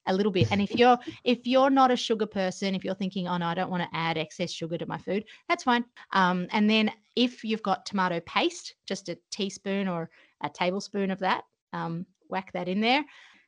a 0.06 0.14
little 0.14 0.32
bit. 0.32 0.50
And 0.50 0.60
if 0.60 0.74
you're 0.74 0.98
if 1.24 1.46
you're 1.46 1.70
not 1.70 1.90
a 1.90 1.96
sugar 1.96 2.26
person, 2.26 2.74
if 2.74 2.84
you're 2.84 2.94
thinking, 2.94 3.28
oh 3.28 3.36
no, 3.36 3.46
I 3.46 3.54
don't 3.54 3.70
want 3.70 3.82
to 3.82 3.96
add 3.96 4.18
excess 4.18 4.50
sugar 4.50 4.78
to 4.78 4.86
my 4.86 4.98
food, 4.98 5.24
that's 5.48 5.64
fine. 5.64 5.84
Um, 6.12 6.46
and 6.50 6.68
then 6.68 6.90
if 7.14 7.44
you've 7.44 7.62
got 7.62 7.86
tomato 7.86 8.20
paste, 8.20 8.74
just 8.86 9.08
a 9.08 9.18
teaspoon 9.30 9.88
or 9.88 10.10
a 10.42 10.48
tablespoon 10.48 11.10
of 11.10 11.18
that, 11.20 11.44
um, 11.72 12.06
whack 12.28 12.52
that 12.52 12.68
in 12.68 12.80
there. 12.80 13.04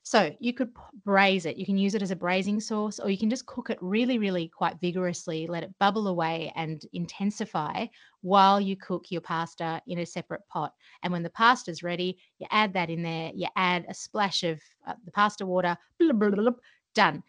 So 0.09 0.35
you 0.41 0.55
could 0.55 0.71
braise 1.05 1.45
it. 1.45 1.59
You 1.59 1.67
can 1.67 1.77
use 1.77 1.95
it 1.95 2.01
as 2.03 2.11
a 2.11 2.17
braising 2.17 2.61
sauce, 2.61 2.99
or 2.99 3.11
you 3.11 3.19
can 3.19 3.29
just 3.29 3.45
cook 3.45 3.69
it 3.69 3.77
really, 3.83 4.19
really 4.19 4.49
quite 4.49 4.81
vigorously, 4.81 5.47
let 5.47 5.63
it 5.63 5.79
bubble 5.79 6.09
away 6.09 6.51
and 6.57 6.83
intensify 6.95 7.87
while 8.23 8.59
you 8.59 8.75
cook 8.75 9.11
your 9.11 9.21
pasta 9.21 9.83
in 9.87 9.99
a 9.99 10.07
separate 10.07 10.47
pot. 10.49 10.73
And 11.03 11.13
when 11.13 11.23
the 11.25 11.29
pasta's 11.31 11.83
ready, 11.83 12.17
you 12.39 12.47
add 12.51 12.73
that 12.73 12.89
in 12.89 13.03
there. 13.03 13.33
You 13.35 13.49
add 13.55 13.85
a 13.87 13.93
splash 13.93 14.45
of 14.45 14.63
uh, 14.87 14.95
the 15.05 15.13
pasta 15.13 15.45
water. 15.45 15.77
blah, 15.99 16.13
blah, 16.13 16.31
blah, 16.31 16.53
done. 16.95 17.23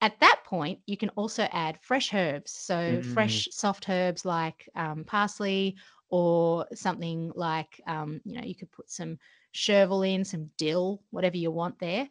At 0.00 0.18
that 0.20 0.42
point, 0.44 0.80
you 0.86 0.96
can 0.96 1.10
also 1.10 1.44
add 1.52 1.78
fresh 1.82 2.14
herbs. 2.14 2.52
So, 2.52 3.02
Mm. 3.04 3.04
fresh 3.04 3.48
soft 3.50 3.88
herbs 3.88 4.24
like 4.24 4.68
um, 4.74 5.04
parsley 5.04 5.76
or 6.10 6.66
something 6.74 7.32
like, 7.34 7.80
um, 7.86 8.20
you 8.24 8.36
know, 8.36 8.44
you 8.46 8.54
could 8.54 8.70
put 8.72 8.90
some 8.90 9.18
chervil 9.58 10.02
in, 10.02 10.24
some 10.24 10.50
dill, 10.56 11.02
whatever 11.10 11.36
you 11.36 11.50
want 11.50 11.78
there. 11.78 12.08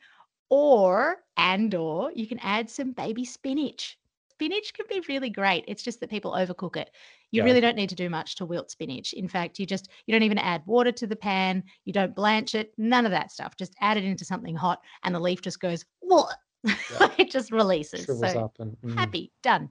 Or, 0.50 1.18
and 1.36 1.74
or 1.76 2.12
you 2.14 2.28
can 2.28 2.40
add 2.40 2.70
some 2.70 2.92
baby 2.94 3.26
spinach. 3.26 3.98
Spinach 4.32 4.72
can 4.74 4.86
be 4.90 5.04
really 5.10 5.30
great. 5.30 5.66
It's 5.68 5.84
just 5.84 6.00
that 6.00 6.10
people 6.10 6.32
overcook 6.32 6.78
it. 6.78 6.92
You 7.32 7.42
Yeah. 7.42 7.46
really 7.46 7.60
don't 7.62 7.76
need 7.76 7.90
to 7.90 7.96
do 7.96 8.10
much 8.10 8.36
to 8.36 8.46
wilt 8.46 8.72
spinach. 8.72 9.14
In 9.14 9.28
fact, 9.28 9.60
you 9.60 9.66
just 9.66 9.90
you 10.06 10.14
don't 10.14 10.24
even 10.24 10.38
add 10.38 10.62
water 10.66 10.92
to 10.92 11.08
the 11.08 11.16
pan. 11.16 11.64
You 11.86 11.94
don't 11.94 12.16
blanch 12.16 12.56
it. 12.56 12.72
None 12.78 13.06
of 13.06 13.12
that 13.12 13.32
stuff. 13.32 13.58
Just 13.58 13.76
add 13.82 13.98
it 13.98 14.04
into 14.04 14.24
something 14.24 14.56
hot, 14.56 14.80
and 15.04 15.14
the 15.14 15.20
leaf 15.20 15.42
just 15.42 15.60
goes. 15.60 15.86
"Whoa." 16.00 16.28
it 17.18 17.32
just 17.32 17.52
releases. 17.52 18.06
Shrivels 18.06 18.34
So 18.34 18.52
and 18.60 18.78
mm. 18.84 18.94
happy 18.98 19.32
done. 19.42 19.70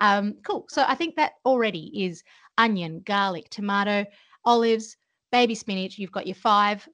Um, 0.00 0.34
cool. 0.44 0.66
So 0.68 0.84
I 0.86 0.94
think 0.94 1.16
that 1.16 1.32
already 1.44 2.04
is 2.04 2.22
onion, 2.58 3.02
garlic, 3.04 3.48
tomato, 3.50 4.04
olives, 4.44 4.96
baby 5.32 5.54
spinach. 5.54 5.98
You've 5.98 6.12
got 6.12 6.26
your 6.26 6.34
five. 6.34 6.88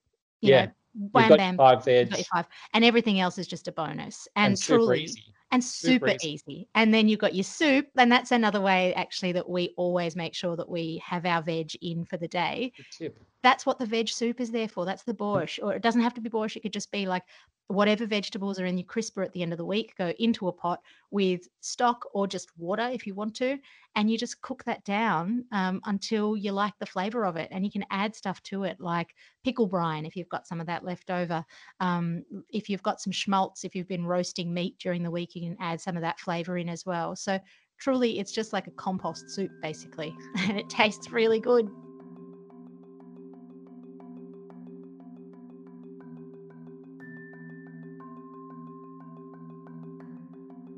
Yeah. 0.48 0.66
know, 0.66 0.72
You've 0.94 1.12
wham 1.12 1.28
got 1.28 1.38
bam. 1.38 1.54
your 1.54 1.56
five 1.56 1.84
five, 2.32 2.46
and 2.72 2.84
everything 2.84 3.20
else 3.20 3.38
is 3.38 3.46
just 3.46 3.68
a 3.68 3.72
bonus. 3.72 4.28
And, 4.36 4.48
and 4.52 4.58
super 4.58 4.78
truly, 4.78 5.02
easy. 5.04 5.24
and 5.50 5.62
Super 5.62 6.08
super 6.08 6.16
easy. 6.22 6.30
easy. 6.30 6.68
And 6.74 6.94
then 6.94 7.08
you've 7.08 7.18
got 7.20 7.34
your 7.34 7.44
soup, 7.44 7.86
and 7.96 8.10
that's 8.10 8.30
another 8.30 8.60
way 8.60 8.94
actually 8.94 9.32
that 9.32 9.48
we 9.48 9.74
always 9.76 10.14
make 10.16 10.34
sure 10.34 10.56
that 10.56 10.68
we 10.68 11.02
have 11.04 11.26
our 11.26 11.42
veg 11.42 11.74
in 11.82 12.04
for 12.04 12.16
the 12.16 12.28
day. 12.28 12.72
Good 12.76 12.86
tip. 12.96 13.22
That's 13.44 13.66
what 13.66 13.78
the 13.78 13.84
veg 13.84 14.08
soup 14.08 14.40
is 14.40 14.50
there 14.50 14.68
for. 14.68 14.86
That's 14.86 15.02
the 15.02 15.12
borscht, 15.12 15.62
or 15.62 15.74
it 15.74 15.82
doesn't 15.82 16.00
have 16.00 16.14
to 16.14 16.22
be 16.22 16.30
borscht. 16.30 16.56
It 16.56 16.62
could 16.62 16.72
just 16.72 16.90
be 16.90 17.04
like 17.04 17.24
whatever 17.68 18.06
vegetables 18.06 18.58
are 18.58 18.64
in 18.64 18.78
your 18.78 18.86
crisper 18.86 19.22
at 19.22 19.32
the 19.34 19.42
end 19.42 19.52
of 19.52 19.58
the 19.58 19.66
week. 19.66 19.94
Go 19.98 20.14
into 20.18 20.48
a 20.48 20.52
pot 20.52 20.80
with 21.10 21.42
stock 21.60 22.06
or 22.14 22.26
just 22.26 22.48
water 22.56 22.88
if 22.90 23.06
you 23.06 23.14
want 23.14 23.36
to, 23.36 23.58
and 23.96 24.10
you 24.10 24.16
just 24.16 24.40
cook 24.40 24.64
that 24.64 24.82
down 24.84 25.44
um, 25.52 25.82
until 25.84 26.38
you 26.38 26.52
like 26.52 26.72
the 26.78 26.86
flavor 26.86 27.26
of 27.26 27.36
it. 27.36 27.48
And 27.50 27.66
you 27.66 27.70
can 27.70 27.84
add 27.90 28.16
stuff 28.16 28.42
to 28.44 28.64
it 28.64 28.80
like 28.80 29.14
pickle 29.44 29.66
brine 29.66 30.06
if 30.06 30.16
you've 30.16 30.30
got 30.30 30.46
some 30.46 30.58
of 30.58 30.66
that 30.66 30.82
left 30.82 31.10
over. 31.10 31.44
Um, 31.80 32.24
if 32.48 32.70
you've 32.70 32.82
got 32.82 32.98
some 32.98 33.12
schmaltz, 33.12 33.62
if 33.62 33.74
you've 33.74 33.88
been 33.88 34.06
roasting 34.06 34.54
meat 34.54 34.78
during 34.78 35.02
the 35.02 35.10
week, 35.10 35.34
you 35.34 35.42
can 35.42 35.58
add 35.60 35.82
some 35.82 35.96
of 35.96 36.02
that 36.02 36.18
flavor 36.18 36.56
in 36.56 36.70
as 36.70 36.86
well. 36.86 37.14
So 37.14 37.38
truly, 37.78 38.20
it's 38.20 38.32
just 38.32 38.54
like 38.54 38.68
a 38.68 38.72
compost 38.72 39.30
soup 39.30 39.50
basically, 39.60 40.16
and 40.38 40.58
it 40.58 40.70
tastes 40.70 41.10
really 41.10 41.40
good. 41.40 41.68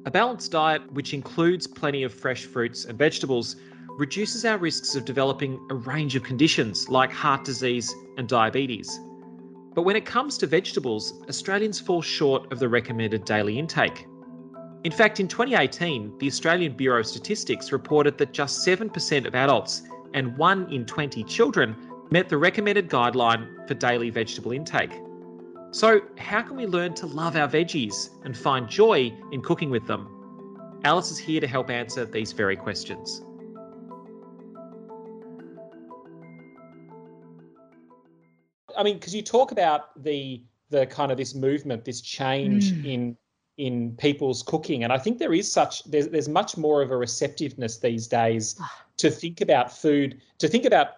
A 0.06 0.10
balanced 0.10 0.52
diet, 0.52 0.82
which 0.92 1.12
includes 1.14 1.66
plenty 1.66 2.04
of 2.04 2.14
fresh 2.14 2.44
fruits 2.44 2.84
and 2.84 2.96
vegetables, 2.96 3.56
reduces 3.98 4.44
our 4.44 4.56
risks 4.56 4.94
of 4.94 5.04
developing 5.04 5.58
a 5.68 5.74
range 5.74 6.14
of 6.14 6.22
conditions 6.22 6.88
like 6.88 7.10
heart 7.10 7.44
disease 7.44 7.92
and 8.16 8.28
diabetes. 8.28 9.00
But 9.74 9.82
when 9.82 9.96
it 9.96 10.06
comes 10.06 10.38
to 10.38 10.46
vegetables, 10.46 11.20
Australians 11.28 11.80
fall 11.80 12.02
short 12.02 12.52
of 12.52 12.60
the 12.60 12.68
recommended 12.68 13.24
daily 13.24 13.58
intake. 13.58 14.06
In 14.84 14.92
fact, 14.92 15.18
in 15.18 15.26
2018, 15.26 16.18
the 16.18 16.28
Australian 16.28 16.76
Bureau 16.76 17.00
of 17.00 17.06
Statistics 17.06 17.72
reported 17.72 18.16
that 18.18 18.32
just 18.32 18.64
7% 18.64 19.26
of 19.26 19.34
adults 19.34 19.82
and 20.14 20.38
1 20.38 20.72
in 20.72 20.86
20 20.86 21.24
children 21.24 21.74
met 22.12 22.28
the 22.28 22.38
recommended 22.38 22.88
guideline 22.88 23.66
for 23.66 23.74
daily 23.74 24.10
vegetable 24.10 24.52
intake. 24.52 24.92
So, 25.76 26.00
how 26.16 26.40
can 26.40 26.56
we 26.56 26.64
learn 26.64 26.94
to 26.94 27.06
love 27.06 27.36
our 27.36 27.46
veggies 27.46 28.08
and 28.24 28.34
find 28.34 28.66
joy 28.66 29.12
in 29.30 29.42
cooking 29.42 29.68
with 29.68 29.86
them? 29.86 30.08
Alice 30.84 31.10
is 31.10 31.18
here 31.18 31.38
to 31.38 31.46
help 31.46 31.68
answer 31.68 32.06
these 32.06 32.32
very 32.32 32.56
questions. 32.56 33.20
I 38.76 38.82
mean, 38.82 38.94
because 38.98 39.14
you 39.14 39.20
talk 39.22 39.52
about 39.52 40.02
the 40.02 40.42
the 40.70 40.86
kind 40.86 41.12
of 41.12 41.18
this 41.18 41.34
movement, 41.34 41.84
this 41.84 42.00
change 42.00 42.72
Mm. 42.72 42.84
in 42.86 43.16
in 43.58 43.96
people's 43.96 44.42
cooking, 44.42 44.84
and 44.84 44.92
I 44.92 44.98
think 44.98 45.18
there 45.18 45.32
is 45.34 45.50
such 45.50 45.84
there's 45.84 46.08
there's 46.08 46.28
much 46.28 46.56
more 46.56 46.80
of 46.82 46.90
a 46.90 46.96
receptiveness 46.96 47.78
these 47.78 48.06
days 48.06 48.56
Ah. 48.60 48.84
to 48.98 49.10
think 49.10 49.40
about 49.40 49.70
food, 49.72 50.20
to 50.38 50.48
think 50.48 50.64
about 50.64 50.88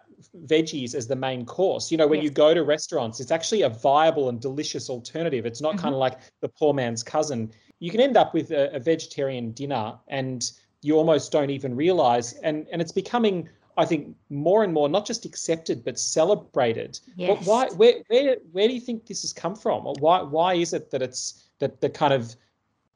veggies 0.46 0.94
as 0.94 1.06
the 1.06 1.16
main 1.16 1.44
course. 1.44 1.90
You 1.90 1.96
know, 1.98 2.06
when 2.06 2.18
Yes. 2.18 2.24
you 2.24 2.30
go 2.30 2.54
to 2.54 2.62
restaurants, 2.64 3.20
it's 3.20 3.30
actually 3.30 3.62
a 3.62 3.68
viable 3.68 4.28
and 4.28 4.40
delicious 4.40 4.90
alternative. 4.90 5.46
It's 5.46 5.60
not 5.60 5.76
Mhm. 5.76 5.78
kind 5.78 5.94
of 5.94 6.00
like 6.00 6.18
the 6.40 6.48
poor 6.48 6.74
man's 6.74 7.02
cousin. 7.02 7.52
You 7.78 7.90
can 7.90 8.00
end 8.00 8.16
up 8.16 8.34
with 8.34 8.50
a, 8.50 8.74
a 8.74 8.80
vegetarian 8.80 9.52
dinner 9.52 9.98
and 10.08 10.50
you 10.82 10.96
almost 10.96 11.32
don't 11.32 11.50
even 11.50 11.74
realize 11.74 12.34
and 12.34 12.66
and 12.72 12.80
it's 12.80 12.92
becoming 12.92 13.48
I 13.76 13.84
think 13.84 14.16
more 14.28 14.64
and 14.64 14.72
more 14.74 14.88
not 14.88 15.06
just 15.06 15.24
accepted 15.24 15.84
but 15.84 15.98
celebrated. 16.00 16.98
But 17.16 17.38
Yes. 17.38 17.46
why 17.46 17.68
where 17.76 18.02
where 18.08 18.36
where 18.52 18.66
do 18.66 18.74
you 18.74 18.80
think 18.80 19.06
this 19.06 19.22
has 19.22 19.32
come 19.32 19.54
from? 19.54 19.86
Or 19.86 19.94
why 20.00 20.22
why 20.22 20.54
is 20.54 20.72
it 20.72 20.90
that 20.90 21.02
it's 21.02 21.44
that 21.60 21.80
the 21.80 21.88
kind 21.90 22.12
of 22.12 22.34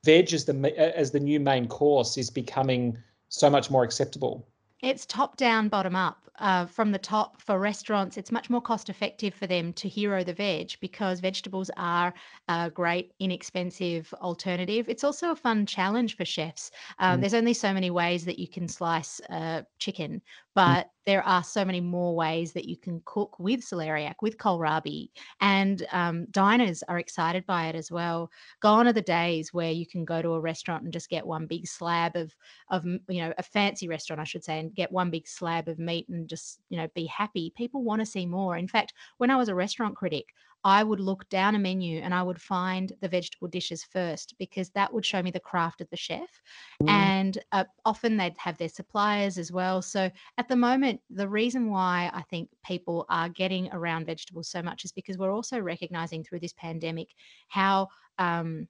veg 0.05 0.33
as 0.33 0.45
the 0.45 0.55
as 0.99 1.13
the 1.13 1.21
new 1.21 1.39
main 1.39 1.69
course 1.69 2.19
is 2.19 2.31
becoming 2.31 2.99
so 3.29 3.49
much 3.49 3.71
more 3.71 3.85
acceptable? 3.85 4.45
It's 4.83 5.07
top 5.07 5.37
down, 5.37 5.69
bottom 5.69 5.95
up. 5.95 6.19
Uh, 6.39 6.67
from 6.67 6.91
the 6.91 6.99
top 6.99 7.41
for 7.41 7.59
restaurants, 7.61 8.17
it's 8.17 8.33
much 8.33 8.51
more 8.51 8.61
cost 8.61 8.89
effective 8.89 9.33
for 9.35 9.47
them 9.47 9.73
to 9.75 9.87
hero 9.89 10.25
the 10.25 10.33
veg 10.33 10.73
because 10.81 11.21
vegetables 11.21 11.71
are 11.77 12.13
a 12.49 12.71
great, 12.71 13.13
inexpensive 13.21 14.13
alternative. 14.15 14.89
It's 14.89 15.05
also 15.05 15.31
a 15.31 15.37
fun 15.37 15.67
challenge 15.67 16.17
for 16.17 16.25
chefs. 16.25 16.71
Um, 16.99 17.19
Mm. 17.19 17.21
There's 17.21 17.35
only 17.35 17.55
so 17.55 17.73
many 17.73 17.91
ways 17.91 18.25
that 18.25 18.39
you 18.41 18.49
can 18.49 18.67
slice 18.67 19.21
uh, 19.31 19.63
chicken, 19.79 20.23
but 20.55 20.91
there 21.05 21.23
are 21.23 21.45
so 21.45 21.65
many 21.65 21.81
more 21.81 22.17
ways 22.17 22.53
that 22.55 22.65
you 22.65 22.77
can 22.77 23.03
cook 23.05 23.39
with 23.39 23.61
celeriac, 23.61 24.15
with 24.23 24.39
kohlrabi, 24.39 25.11
and 25.41 25.87
um, 25.93 26.27
diners 26.31 26.83
are 26.89 26.99
excited 26.99 27.45
by 27.47 27.67
it 27.67 27.75
as 27.75 27.91
well. 27.91 28.31
Gone 28.61 28.87
are 28.89 28.93
the 28.93 29.03
days 29.03 29.53
where 29.53 29.71
you 29.73 29.87
can 29.87 30.05
go 30.05 30.23
to 30.23 30.31
a 30.31 30.41
restaurant 30.41 30.85
and 30.85 30.93
just 30.93 31.11
get 31.11 31.27
one 31.27 31.47
big 31.47 31.67
slab 31.67 32.17
of 32.17 32.35
of 32.71 32.85
you 32.85 33.23
know 33.23 33.33
a 33.39 33.43
fancy 33.43 33.89
restaurant 33.89 34.21
i 34.21 34.25
should 34.25 34.45
say 34.45 34.59
and 34.59 34.72
get 34.75 34.93
one 34.93 35.11
big 35.11 35.27
slab 35.27 35.69
of 35.69 35.79
meat 35.79 36.09
and 36.09 36.29
just 36.29 36.61
you 36.69 36.77
know 36.77 36.89
be 36.95 37.07
happy 37.07 37.53
people 37.57 37.83
want 37.83 38.01
to 38.01 38.07
see 38.07 38.27
more. 38.27 38.57
In 38.57 38.69
fact 38.69 38.93
when 39.19 39.31
i 39.31 39.37
was 39.37 39.49
a 39.49 39.55
restaurant 39.55 39.97
critic 39.97 40.27
i 40.65 40.83
would 40.85 41.01
look 41.01 41.29
down 41.29 41.55
a 41.55 41.59
menu 41.59 42.01
and 42.01 42.15
i 42.15 42.23
would 42.23 42.41
find 42.41 42.93
the 43.01 43.09
vegetable 43.09 43.49
dishes 43.49 43.85
first 43.85 44.35
because 44.39 44.71
that 44.71 44.93
would 44.93 45.05
show 45.05 45.23
me 45.23 45.31
the 45.31 45.41
craft 45.41 45.81
of 45.81 45.91
the 45.91 45.97
chef. 45.97 46.41
And 46.87 47.39
uh, 47.53 47.65
often 47.85 48.17
they'd 48.17 48.37
have 48.39 48.59
their 48.59 48.69
suppliers 48.69 49.39
as 49.39 49.51
well. 49.51 49.83
So 49.83 50.11
at 50.39 50.49
the 50.49 50.57
moment 50.57 51.01
the 51.11 51.29
reason 51.29 51.71
why 51.71 52.11
i 52.15 52.23
think 52.23 52.49
people 52.65 53.07
are 53.09 53.29
getting 53.29 53.69
around 53.73 54.07
vegetables 54.07 54.49
so 54.49 54.63
much 54.63 54.85
is 54.85 54.93
because 54.93 55.19
we're 55.19 55.35
also 55.35 55.59
recognizing 55.59 56.25
through 56.25 56.41
this 56.41 56.53
pandemic 56.55 57.09
how 57.49 57.89
um, 58.19 58.69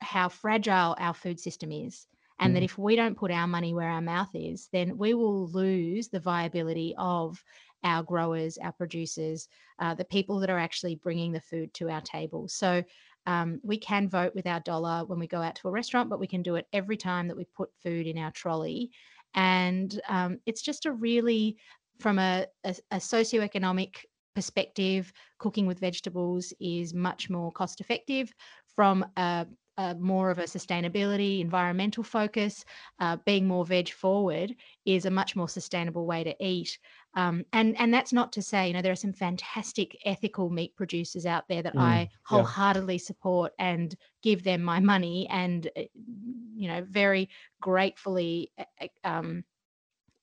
how 0.00 0.28
fragile 0.28 0.96
our 0.98 1.14
food 1.14 1.38
system 1.38 1.70
is 1.72 2.06
and 2.40 2.56
that 2.56 2.62
Mhm. 2.62 2.64
if 2.64 2.78
we 2.78 2.96
don't 2.96 3.16
put 3.16 3.30
our 3.30 3.46
money 3.46 3.74
where 3.74 3.88
our 3.88 4.00
mouth 4.02 4.30
is, 4.34 4.68
then 4.72 4.98
we 4.98 5.14
will 5.14 5.46
lose 5.48 6.08
the 6.08 6.20
viability 6.20 6.94
of 6.98 7.44
our 7.84 8.02
growers, 8.02 8.58
our 8.58 8.72
producers, 8.72 9.48
uh, 9.78 9.94
the 9.94 10.04
people 10.04 10.40
that 10.40 10.50
are 10.50 10.58
actually 10.58 10.96
bringing 10.96 11.32
the 11.32 11.40
food 11.40 11.72
to 11.74 11.88
our 11.90 12.00
table. 12.02 12.48
So 12.48 12.82
um, 13.26 13.60
we 13.62 13.78
can 13.78 14.08
vote 14.08 14.34
with 14.34 14.46
our 14.46 14.60
dollar 14.60 15.04
when 15.06 15.18
we 15.18 15.26
go 15.26 15.42
out 15.42 15.54
to 15.56 15.68
a 15.68 15.70
restaurant, 15.70 16.10
but 16.10 16.20
we 16.20 16.26
can 16.26 16.42
do 16.42 16.56
it 16.56 16.66
every 16.72 16.96
time 16.96 17.28
that 17.28 17.36
we 17.36 17.44
put 17.44 17.70
food 17.82 18.06
in 18.06 18.18
our 18.18 18.32
trolley. 18.32 18.90
And 19.34 20.00
um, 20.08 20.38
it's 20.46 20.62
just 20.62 20.86
a 20.86 20.92
really, 20.92 21.58
from 21.98 22.18
a, 22.18 22.46
a, 22.64 22.74
a 22.90 22.96
socioeconomic 22.96 23.96
perspective, 24.34 25.12
cooking 25.38 25.66
with 25.66 25.78
vegetables 25.80 26.52
is 26.60 26.94
much 26.94 27.28
more 27.30 27.52
cost 27.52 27.80
effective 27.80 28.32
from 28.74 29.04
a, 29.16 29.46
more 29.98 30.30
of 30.30 30.38
a 30.38 30.44
sustainability, 30.44 31.40
environmental 31.40 32.02
focus, 32.02 32.64
uh, 32.98 33.16
being 33.24 33.46
more 33.46 33.64
veg 33.64 33.90
forward 33.90 34.54
is 34.84 35.04
a 35.04 35.10
much 35.10 35.34
more 35.36 35.48
sustainable 35.48 36.06
way 36.06 36.24
to 36.24 36.34
eat. 36.44 36.78
Um, 37.14 37.44
and 37.52 37.78
and 37.78 37.92
that's 37.92 38.12
not 38.12 38.32
to 38.32 38.42
say, 38.42 38.68
you 38.68 38.72
know, 38.74 38.82
there 38.82 38.92
are 38.92 38.96
some 38.96 39.12
fantastic 39.12 39.96
ethical 40.04 40.50
meat 40.50 40.76
producers 40.76 41.26
out 41.26 41.48
there 41.48 41.62
that 41.62 41.74
Mm, 41.74 41.78
I 41.80 42.08
yeah. 42.30 42.42
wholeheartedly 42.42 42.98
support 42.98 43.52
and 43.58 43.94
give 44.22 44.44
them 44.44 44.62
my 44.62 44.80
money, 44.80 45.26
and 45.28 45.66
uh, 45.76 45.82
you 46.54 46.68
know, 46.68 46.84
very 46.88 47.28
gratefully 47.60 48.52
uh, 48.58 48.64
uh, 48.80 48.86
um, 49.04 49.44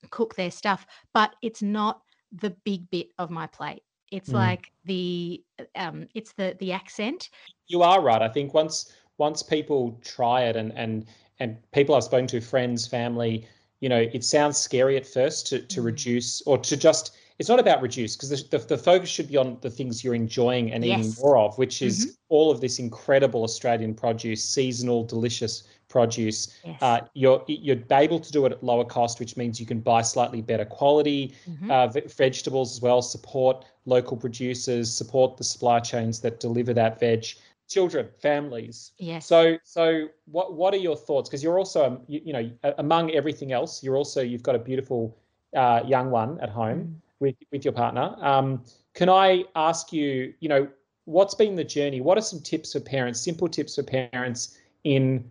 cook 0.10 0.36
their 0.36 0.52
stuff. 0.52 0.86
But 1.14 1.36
it's 1.42 1.62
not 1.62 2.02
the 2.32 2.52
big 2.64 2.90
bit 2.90 3.08
of 3.18 3.30
my 3.30 3.48
plate. 3.48 3.84
It's 4.12 4.34
Mm. 4.34 4.34
like 4.34 4.72
the 4.86 5.44
um, 5.76 6.08
it's 6.14 6.34
the 6.34 6.56
the 6.60 6.72
accent. 6.72 7.30
You 7.68 7.82
are 7.84 8.02
right. 8.02 8.22
I 8.22 8.30
think 8.30 8.54
once 8.54 8.94
once 9.18 9.44
people 9.44 10.00
try 10.04 10.44
it 10.44 10.56
and 10.56 10.72
and 10.76 11.06
and 11.40 11.58
people 11.72 11.94
I've 11.96 12.04
spoken 12.04 12.28
to, 12.28 12.42
friends, 12.42 12.88
family, 12.88 13.46
you 13.80 13.90
know, 13.90 14.00
it 14.12 14.24
sounds 14.24 14.58
scary 14.58 14.98
at 14.98 15.06
first 15.06 15.48
to 15.48 15.60
to 15.60 15.82
Mm. 15.82 15.86
reduce 15.86 16.42
or 16.42 16.58
to 16.58 16.78
just. 16.78 17.16
It's 17.40 17.50
not 17.50 17.60
about 17.60 17.84
reduce 17.84 18.16
because 18.16 18.30
the, 18.32 18.58
the, 18.58 18.66
the 18.66 18.78
focus 18.80 19.10
should 19.10 19.28
be 19.28 19.38
on 19.38 19.60
the 19.62 19.70
things 19.70 20.04
you're 20.04 20.16
enjoying 20.16 20.72
and 20.72 20.84
eating 20.84 21.14
more 21.22 21.38
of, 21.38 21.56
which 21.60 21.84
is 21.84 22.08
Mhm. 22.08 22.18
all 22.30 22.50
of 22.50 22.62
this 22.62 22.80
incredible 22.80 23.44
Australian 23.44 23.94
produce, 23.94 24.44
seasonal, 24.44 25.04
delicious 25.04 25.62
produce. 25.88 26.48
Yes. 26.66 26.82
Uh, 26.82 27.02
you're 27.14 27.44
you're 27.48 27.78
able 27.92 28.20
to 28.20 28.32
do 28.32 28.48
it 28.48 28.52
at 28.54 28.64
lower 28.64 28.84
cost, 28.86 29.20
which 29.20 29.38
means 29.38 29.60
you 29.60 29.68
can 29.68 29.82
buy 29.82 30.02
slightly 30.02 30.42
better 30.42 30.66
quality 30.66 31.36
Mhm. 31.48 31.70
uh, 31.70 31.88
ve- 31.90 32.02
vegetables 32.08 32.72
as 32.76 32.82
well. 32.82 33.04
Support 33.04 33.66
local 33.86 34.18
producers, 34.18 34.92
support 34.92 35.38
the 35.38 35.44
supply 35.44 35.80
chains 35.80 36.20
that 36.22 36.40
deliver 36.40 36.74
that 36.74 37.00
veg. 37.00 37.24
Children, 37.68 38.08
families. 38.22 38.92
yes. 38.98 39.26
So, 39.26 39.58
so 39.64 40.08
what 40.26 40.54
what 40.54 40.74
are 40.74 40.78
your 40.78 40.96
thoughts? 40.96 41.30
Because 41.30 41.44
you're 41.44 41.58
also, 41.60 42.02
you, 42.08 42.22
you 42.26 42.34
know, 42.34 42.50
among 42.78 43.12
everything 43.12 43.52
else, 43.52 43.84
you're 43.84 43.98
also 43.98 44.22
you've 44.22 44.44
got 44.44 44.56
a 44.56 44.60
beautiful 44.60 45.18
uh, 45.56 45.82
young 45.86 46.10
one 46.12 46.40
at 46.40 46.50
home 46.50 46.80
Mm. 46.80 46.96
with 47.20 47.36
with 47.52 47.66
your 47.66 47.74
partner. 47.74 48.16
Um, 48.22 48.64
can 48.94 49.10
I 49.10 49.44
ask 49.56 49.92
you, 49.92 50.34
you 50.40 50.50
know, 50.50 50.68
what's 51.06 51.36
been 51.36 51.56
the 51.56 51.64
journey? 51.64 52.00
What 52.02 52.18
are 52.18 52.22
some 52.22 52.40
tips 52.42 52.74
for 52.74 52.80
parents? 52.80 53.20
Simple 53.20 53.48
tips 53.50 53.76
for 53.76 53.84
parents 53.84 54.58
in 54.84 55.30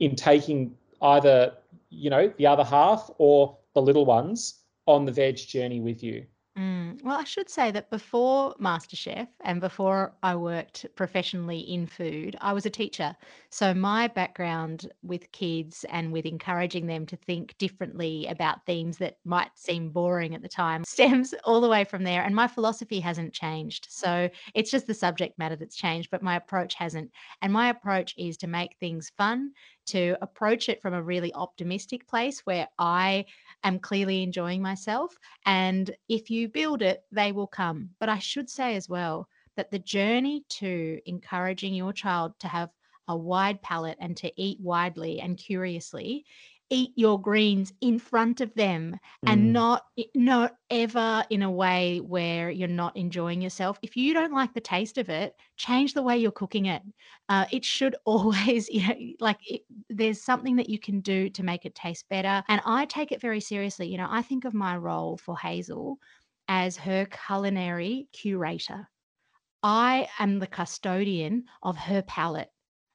in 0.00 0.16
taking 0.16 0.74
either 1.02 1.52
you 1.90 2.10
know 2.10 2.32
the 2.38 2.46
other 2.46 2.64
half 2.64 3.10
or 3.18 3.56
the 3.74 3.80
little 3.82 4.04
ones 4.04 4.62
on 4.86 5.04
the 5.04 5.12
veg 5.12 5.36
journey 5.36 5.80
with 5.80 6.02
you. 6.02 6.24
Mm, 6.58 7.00
Well, 7.04 7.20
I 7.20 7.22
should 7.22 7.48
say 7.48 7.70
that 7.70 7.88
before 7.88 8.52
MasterChef 8.60 9.28
and 9.44 9.60
before 9.60 10.16
I 10.24 10.34
worked 10.34 10.86
professionally 10.96 11.60
in 11.60 11.86
food, 11.86 12.34
I 12.40 12.52
was 12.52 12.66
a 12.66 12.70
teacher. 12.70 13.14
So 13.50 13.72
my 13.74 14.08
background 14.08 14.90
with 15.02 15.30
kids 15.30 15.84
and 15.88 16.12
with 16.12 16.26
encouraging 16.26 16.86
them 16.88 17.06
to 17.06 17.16
think 17.16 17.56
differently 17.58 18.26
about 18.26 18.66
themes 18.66 18.98
that 18.98 19.18
might 19.24 19.56
seem 19.56 19.90
boring 19.90 20.34
at 20.34 20.42
the 20.42 20.48
time 20.48 20.82
stems 20.88 21.32
all 21.44 21.60
the 21.60 21.68
way 21.68 21.84
from 21.84 22.02
there. 22.02 22.24
And 22.24 22.34
my 22.34 22.48
philosophy 22.48 22.98
hasn't 22.98 23.34
changed. 23.34 23.86
So 23.88 24.28
it's 24.52 24.70
just 24.72 24.88
the 24.88 24.94
subject 24.94 25.38
matter 25.38 25.54
that's 25.54 25.76
changed, 25.76 26.10
but 26.10 26.22
my 26.24 26.34
approach 26.34 26.74
hasn't. 26.74 27.12
And 27.40 27.52
my 27.52 27.68
approach 27.68 28.14
is 28.18 28.36
to 28.38 28.48
make 28.48 28.76
things 28.80 29.10
fun, 29.16 29.52
to 29.88 30.16
approach 30.22 30.68
it 30.68 30.80
from 30.82 30.94
a 30.94 31.02
really 31.02 31.32
optimistic 31.34 32.06
place 32.06 32.40
where 32.40 32.68
I 32.78 33.26
am 33.64 33.78
clearly 33.78 34.22
enjoying 34.22 34.62
myself 34.62 35.16
and 35.46 35.90
if 36.08 36.30
you 36.30 36.48
build 36.48 36.82
it, 36.82 37.04
they 37.12 37.32
will 37.32 37.46
come. 37.46 37.90
But 37.98 38.08
I 38.08 38.18
should 38.18 38.48
say 38.50 38.76
as 38.76 38.88
well 38.88 39.28
that 39.56 39.70
the 39.70 39.78
journey 39.78 40.44
to 40.48 41.00
encouraging 41.06 41.74
your 41.74 41.92
child 41.92 42.38
to 42.40 42.48
have 42.48 42.70
a 43.08 43.16
wide 43.16 43.60
palate 43.62 43.96
and 44.00 44.16
to 44.18 44.30
eat 44.40 44.60
widely 44.60 45.20
and 45.20 45.36
curiously, 45.36 46.24
eat 46.70 46.92
your 46.96 47.20
greens 47.20 47.72
in 47.80 47.98
front 47.98 48.40
of 48.40 48.54
them 48.54 48.96
Mm. 49.22 49.28
and 49.28 49.52
not 49.52 49.84
not 50.14 50.56
ever 50.70 51.24
in 51.30 51.42
a 51.42 51.50
way 51.50 52.00
where 52.00 52.50
you're 52.50 52.68
not 52.68 52.96
enjoying 52.96 53.40
yourself. 53.40 53.78
If 53.82 53.96
you 53.96 54.12
don't 54.14 54.32
like 54.32 54.52
the 54.54 54.60
taste 54.60 54.98
of 54.98 55.08
it, 55.08 55.34
change 55.56 55.94
the 55.94 56.02
way 56.02 56.18
you're 56.18 56.30
cooking 56.30 56.66
it. 56.66 56.82
Uh, 57.28 57.46
it 57.52 57.64
should 57.64 57.96
always, 58.04 58.68
you 58.68 58.86
know, 58.86 58.94
like 59.20 59.38
it, 59.46 59.62
there's 59.88 60.22
something 60.22 60.56
that 60.56 60.68
you 60.68 60.78
can 60.78 61.00
do 61.00 61.30
to 61.30 61.42
make 61.42 61.64
it 61.64 61.74
taste 61.74 62.08
better. 62.08 62.42
And 62.48 62.60
I 62.64 62.84
take 62.86 63.12
it 63.12 63.20
very 63.20 63.40
seriously. 63.40 63.88
You 63.88 63.98
know, 63.98 64.08
I 64.10 64.22
think 64.22 64.44
of 64.44 64.54
my 64.54 64.76
role 64.76 65.16
for 65.16 65.38
Hazel 65.38 65.98
as 66.48 66.76
her 66.78 67.06
culinary 67.06 68.08
curator. 68.12 68.88
I 69.62 70.08
am 70.18 70.38
the 70.40 70.46
custodian 70.48 71.44
of 71.62 71.76
her 71.76 72.02
palate 72.02 72.52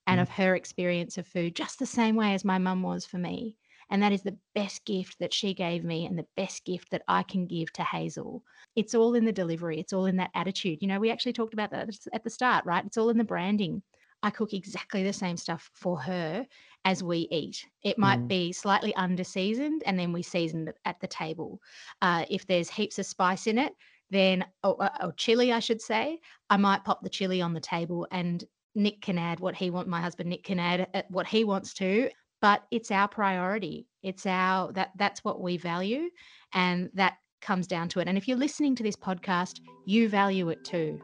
and 0.07 0.19
Mm. 0.19 0.21
of 0.21 0.29
her 0.29 0.55
experience 0.55 1.17
of 1.17 1.27
food, 1.27 1.55
just 1.55 1.79
the 1.79 1.85
same 1.85 2.15
way 2.15 2.33
as 2.33 2.45
my 2.45 2.57
mum 2.57 2.81
was 2.83 3.05
for 3.05 3.17
me. 3.17 3.57
And 3.93 4.01
that 4.01 4.11
is 4.11 4.23
the 4.23 4.35
best 4.55 4.85
gift 4.85 5.19
that 5.19 5.31
she 5.31 5.53
gave 5.53 5.83
me 5.83 6.07
and 6.07 6.17
the 6.17 6.25
best 6.35 6.65
gift 6.65 6.89
that 6.89 7.03
I 7.07 7.21
can 7.21 7.45
give 7.45 7.71
to 7.73 7.83
Hazel. 7.83 8.43
It's 8.75 8.95
all 8.95 9.13
in 9.13 9.23
the 9.23 9.31
delivery, 9.31 9.79
it's 9.79 9.93
all 9.93 10.07
in 10.07 10.17
that 10.17 10.31
attitude. 10.33 10.79
You 10.81 10.87
know, 10.87 10.99
we 10.99 11.11
actually 11.11 11.33
talked 11.33 11.53
about 11.53 11.69
that 11.69 11.95
at 12.11 12.23
the 12.23 12.29
start, 12.31 12.65
right? 12.65 12.83
It's 12.83 12.97
all 12.97 13.11
in 13.11 13.19
the 13.19 13.23
branding. 13.23 13.83
I 14.23 14.31
cook 14.31 14.51
exactly 14.53 15.03
the 15.03 15.13
same 15.13 15.37
stuff 15.37 15.69
for 15.75 15.99
her 15.99 16.47
as 16.85 17.03
we 17.03 17.27
eat. 17.29 17.67
It 17.83 17.99
might 17.99 18.21
Mm. 18.21 18.27
be 18.29 18.51
slightly 18.51 18.95
under 18.95 19.23
seasoned 19.23 19.83
and 19.85 19.99
then 19.99 20.11
we 20.11 20.23
season 20.23 20.67
it 20.69 20.79
at 20.85 20.99
the 20.99 21.07
table. 21.07 21.61
Uh, 22.01 22.25
if 22.31 22.47
there's 22.47 22.71
heaps 22.71 22.97
of 22.97 23.05
spice 23.05 23.45
in 23.45 23.59
it, 23.59 23.73
then, 24.09 24.43
or, 24.63 24.89
or- 25.03 25.11
chili, 25.17 25.51
I 25.51 25.59
should 25.59 25.81
say, 25.81 26.19
I 26.49 26.57
might 26.57 26.83
pop 26.83 27.03
the 27.03 27.09
chili 27.09 27.41
on 27.41 27.53
the 27.53 27.59
table 27.59 28.07
and 28.09 28.43
Nick 28.73 29.01
can 29.01 29.19
add 29.19 29.39
what 29.39 29.55
he 29.55 29.69
wants. 29.69 29.87
My 29.87 30.01
husband 30.01 30.31
Nick 30.31 30.45
can 30.45 30.59
add 30.59 30.87
uh, 30.95 31.03
what 31.09 31.27
he 31.27 31.43
wants 31.43 31.75
to, 31.75 32.09
but 32.43 32.63
it's 32.71 32.91
our 32.91 33.07
priority. 33.07 33.87
It's 34.01 34.25
our 34.25 34.73
that 34.73 34.91
that's 34.97 35.23
what 35.23 35.39
we 35.39 35.55
value, 35.55 36.09
and 36.53 36.89
that 36.93 37.13
comes 37.41 37.67
down 37.67 37.87
to 37.87 38.01
it. 38.01 38.09
And 38.09 38.17
if 38.17 38.27
you're 38.27 38.37
listening 38.37 38.75
to 38.75 38.83
this 38.83 38.97
podcast, 38.97 39.61
you 39.85 40.09
value 40.09 40.49
it 40.49 40.65
too. 40.65 40.99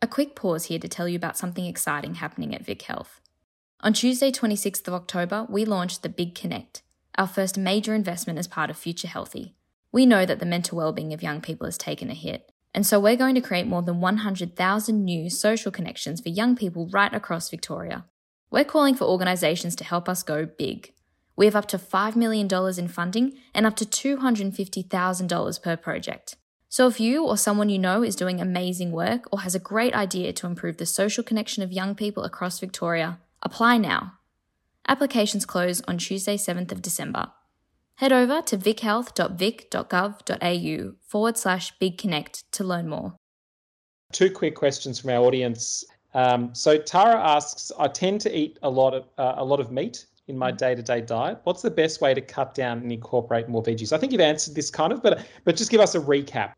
A 0.00 0.06
quick 0.06 0.36
pause 0.36 0.66
here 0.66 0.78
to 0.78 0.88
tell 0.88 1.08
you 1.08 1.16
about 1.16 1.36
something 1.36 1.66
exciting 1.66 2.14
happening 2.14 2.54
at 2.54 2.64
Vic 2.64 2.82
Health. 2.82 3.20
On 3.82 3.94
Tuesday, 3.94 4.30
26th 4.30 4.86
of 4.88 4.92
October, 4.92 5.46
we 5.48 5.64
launched 5.64 6.02
the 6.02 6.10
Big 6.10 6.34
Connect, 6.34 6.82
our 7.16 7.26
first 7.26 7.56
major 7.56 7.94
investment 7.94 8.38
as 8.38 8.46
part 8.46 8.68
of 8.68 8.76
Future 8.76 9.08
Healthy. 9.08 9.54
We 9.90 10.04
know 10.04 10.26
that 10.26 10.38
the 10.38 10.44
mental 10.44 10.76
well-being 10.76 11.14
of 11.14 11.22
young 11.22 11.40
people 11.40 11.66
has 11.66 11.78
taken 11.78 12.10
a 12.10 12.14
hit, 12.14 12.52
and 12.74 12.86
so 12.86 13.00
we're 13.00 13.16
going 13.16 13.34
to 13.36 13.40
create 13.40 13.66
more 13.66 13.80
than 13.80 14.02
100,000 14.02 15.02
new 15.02 15.30
social 15.30 15.72
connections 15.72 16.20
for 16.20 16.28
young 16.28 16.56
people 16.56 16.90
right 16.92 17.12
across 17.14 17.48
Victoria. 17.48 18.04
We're 18.50 18.64
calling 18.64 18.94
for 18.94 19.04
organisations 19.04 19.74
to 19.76 19.84
help 19.84 20.10
us 20.10 20.22
go 20.22 20.44
big. 20.44 20.92
We 21.34 21.46
have 21.46 21.56
up 21.56 21.68
to 21.68 21.78
$5 21.78 22.16
million 22.16 22.48
in 22.78 22.88
funding 22.88 23.38
and 23.54 23.64
up 23.64 23.76
to 23.76 23.86
$250,000 23.86 25.62
per 25.62 25.76
project. 25.78 26.36
So 26.68 26.86
if 26.86 27.00
you 27.00 27.24
or 27.24 27.38
someone 27.38 27.70
you 27.70 27.78
know 27.78 28.02
is 28.02 28.14
doing 28.14 28.42
amazing 28.42 28.92
work 28.92 29.26
or 29.32 29.40
has 29.40 29.54
a 29.54 29.58
great 29.58 29.94
idea 29.94 30.34
to 30.34 30.46
improve 30.46 30.76
the 30.76 30.84
social 30.84 31.24
connection 31.24 31.62
of 31.62 31.72
young 31.72 31.94
people 31.94 32.24
across 32.24 32.60
Victoria, 32.60 33.18
apply 33.42 33.78
now. 33.78 34.14
Applications 34.88 35.46
close 35.46 35.80
on 35.82 35.98
Tuesday, 35.98 36.36
7th 36.36 36.72
of 36.72 36.82
December. 36.82 37.28
Head 37.96 38.12
over 38.12 38.40
to 38.42 38.56
vichealth.vic.gov.au 38.56 40.92
forward 41.06 41.36
slash 41.36 41.78
big 41.78 41.98
connect 41.98 42.50
to 42.52 42.64
learn 42.64 42.88
more. 42.88 43.16
Two 44.12 44.30
quick 44.30 44.54
questions 44.54 44.98
from 44.98 45.10
our 45.10 45.18
audience. 45.18 45.84
Um, 46.14 46.54
so 46.54 46.78
Tara 46.78 47.22
asks, 47.22 47.70
I 47.78 47.88
tend 47.88 48.22
to 48.22 48.34
eat 48.36 48.58
a 48.62 48.70
lot 48.70 48.94
of 48.94 49.04
uh, 49.18 49.34
a 49.36 49.44
lot 49.44 49.60
of 49.60 49.70
meat 49.70 50.06
in 50.28 50.38
my 50.38 50.50
day-to-day 50.50 51.02
diet. 51.02 51.40
What's 51.44 51.62
the 51.62 51.70
best 51.70 52.00
way 52.00 52.14
to 52.14 52.20
cut 52.20 52.54
down 52.54 52.78
and 52.78 52.90
incorporate 52.90 53.48
more 53.48 53.62
veggies? 53.62 53.92
I 53.92 53.98
think 53.98 54.12
you've 54.12 54.20
answered 54.20 54.54
this 54.54 54.70
kind 54.70 54.92
of, 54.92 55.02
but 55.02 55.26
but 55.44 55.56
just 55.56 55.70
give 55.70 55.80
us 55.80 55.94
a 55.94 56.00
recap. 56.00 56.54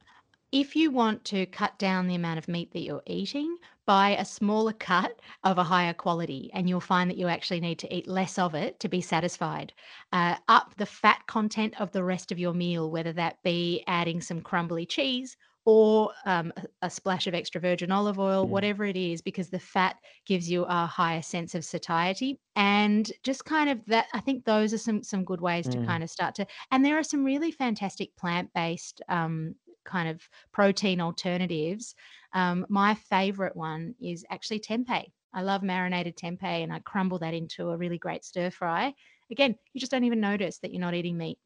If 0.53 0.77
you 0.77 0.91
want 0.91 1.25
to 1.25 1.47
cut 1.47 1.79
down 1.79 2.07
the 2.07 2.15
amount 2.15 2.39
of 2.39 2.47
meat 2.47 2.73
that 2.73 2.83
you're 2.83 3.03
eating, 3.07 3.57
buy 3.87 4.11
a 4.17 4.25
smaller 4.25 4.73
cut 4.73 5.21
of 5.45 5.59
a 5.59 5.65
higher 5.65 5.95
quality, 5.95 6.51
and 6.55 6.69
you'll 6.69 6.81
find 6.81 7.11
that 7.11 7.17
you 7.19 7.29
actually 7.29 7.61
need 7.61 7.79
to 7.81 7.95
eat 7.95 8.07
less 8.09 8.39
of 8.39 8.55
it 8.55 8.81
to 8.81 8.89
be 8.89 9.01
satisfied. 9.01 9.73
Uh, 10.13 10.37
up 10.49 10.75
the 10.77 10.87
fat 10.87 11.27
content 11.27 11.81
of 11.81 11.93
the 11.93 12.05
rest 12.05 12.33
of 12.33 12.39
your 12.39 12.55
meal, 12.55 12.91
whether 12.91 13.13
that 13.13 13.43
be 13.43 13.83
adding 13.87 14.21
some 14.21 14.41
crumbly 14.41 14.87
cheese 14.87 15.37
or 15.65 16.13
um, 16.27 16.53
a, 16.83 16.91
splash 16.91 17.29
of 17.29 17.35
extra 17.35 17.61
virgin 17.61 17.93
olive 17.93 18.19
oil, 18.19 18.49
Mm. 18.49 18.49
whatever 18.49 18.85
it 18.85 18.97
is, 18.97 19.23
because 19.23 19.51
the 19.51 19.61
fat 19.61 19.97
gives 20.27 20.51
you 20.51 20.65
a 20.65 20.87
higher 20.87 21.23
sense 21.23 21.55
of 21.55 21.65
satiety. 21.65 22.41
And 22.57 23.11
just 23.23 23.45
kind 23.45 23.71
of 23.71 23.85
that, 23.87 24.09
I 24.13 24.19
think 24.21 24.45
those 24.45 24.75
are 24.75 24.79
some 24.79 25.05
some 25.05 25.25
good 25.25 25.41
ways 25.41 25.69
to 25.71 25.79
Mm. 25.79 25.87
kind 25.87 26.03
of 26.03 26.11
start 26.11 26.35
to. 26.37 26.47
And 26.73 26.85
there 26.85 26.99
are 26.99 27.05
some 27.05 27.25
really 27.25 27.53
fantastic 27.53 28.17
plant 28.17 28.53
based 28.53 29.01
um, 29.09 29.55
kind 29.85 30.09
of 30.09 30.21
protein 30.53 31.01
alternatives. 31.01 31.95
Um, 32.33 32.67
my 32.69 32.95
favorite 32.95 33.57
one 33.57 33.95
is 34.01 34.25
actually 34.31 34.61
tempeh. 34.61 35.05
I 35.35 35.43
love 35.43 35.63
marinated 35.63 36.17
tempeh 36.17 36.43
and 36.43 36.73
I 36.73 36.81
crumble 36.81 37.19
that 37.21 37.35
into 37.35 37.71
a 37.71 37.77
really 37.77 37.99
great 37.99 38.25
stir 38.25 38.51
fry. 38.51 38.95
Again, 39.31 39.57
you 39.73 39.81
just 39.81 39.91
don't 39.91 40.05
even 40.05 40.21
notice 40.21 40.59
that 40.59 40.73
you're 40.73 40.81
not 40.81 40.95
eating 40.95 41.17
meat. 41.17 41.39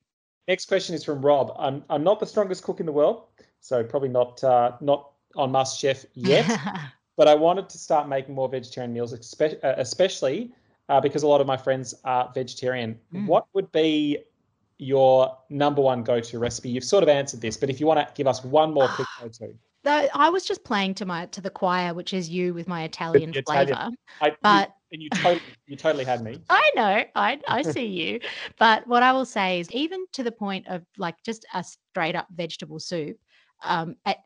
Next 0.49 0.67
question 0.67 0.95
is 0.95 1.05
from 1.05 1.25
Rob. 1.25 1.55
I'm, 1.59 1.85
I'm 1.91 2.05
not 2.05 2.21
the 2.21 2.27
strongest 2.27 2.63
cook 2.63 2.81
in 2.81 2.87
the 2.87 2.93
world, 2.93 3.25
so 3.61 3.83
probably 3.83 4.09
not 4.09 4.43
uh, 4.45 4.73
not 4.81 5.11
on 5.37 5.51
Must 5.53 5.79
Chef 5.79 6.05
yet. 6.15 6.47
but 7.17 7.29
I 7.29 7.35
wanted 7.35 7.69
to 7.71 7.79
start 7.79 8.09
making 8.09 8.35
more 8.35 8.49
vegetarian 8.49 8.93
meals, 8.93 9.13
uh, 9.13 9.49
especially 9.63 10.53
uh, 10.89 11.01
because 11.01 11.23
a 11.23 11.27
lot 11.27 11.41
of 11.41 11.47
my 11.47 11.57
friends 11.57 11.95
are 12.05 12.31
vegetarian. 12.35 12.99
Mm. 13.13 13.27
What 13.27 13.47
would 13.55 13.71
be 13.73 14.19
your 14.79 15.37
number 15.51 15.81
one 15.81 16.03
go-to 16.03 16.39
recipe? 16.39 16.69
You've 16.69 16.85
sort 16.85 17.03
of 17.03 17.09
answered 17.09 17.41
this, 17.41 17.57
but 17.57 17.71
if 17.71 17.81
you 17.81 17.87
want 17.87 18.01
to 18.01 18.09
give 18.15 18.27
us 18.27 18.45
one 18.45 18.73
more 18.73 18.89
quick 18.89 19.09
go-to. 19.21 19.55
I 19.89 20.31
was 20.31 20.45
just 20.45 20.65
playing 20.65 20.95
to 20.95 21.07
my 21.07 21.27
to 21.27 21.41
the 21.41 21.51
choir, 21.51 21.95
which 21.95 22.13
is 22.13 22.29
you 22.29 22.55
with 22.55 22.67
my 22.67 22.83
Italian, 22.83 23.33
flavor. 23.47 23.91
I, 24.21 24.33
but 24.43 24.73
and 24.93 25.01
you 25.01 25.09
totally 25.11 25.43
you 25.67 25.77
totally 25.77 26.05
had 26.05 26.23
me. 26.23 26.41
I 26.51 26.71
know, 26.75 27.05
I 27.15 27.41
I 27.47 27.63
see 27.63 27.87
you. 27.87 28.21
But 28.59 28.87
what 28.87 29.03
I 29.03 29.13
will 29.13 29.25
say 29.25 29.61
is, 29.61 29.71
even 29.71 30.05
to 30.15 30.25
the 30.25 30.33
point 30.33 30.67
of 30.69 30.83
like 30.99 31.15
just 31.25 31.47
a 31.55 31.63
straight 31.63 32.17
up 32.17 32.27
vegetable 32.35 32.81
soup, 32.81 33.17
um, 33.63 33.97
at, 34.05 34.19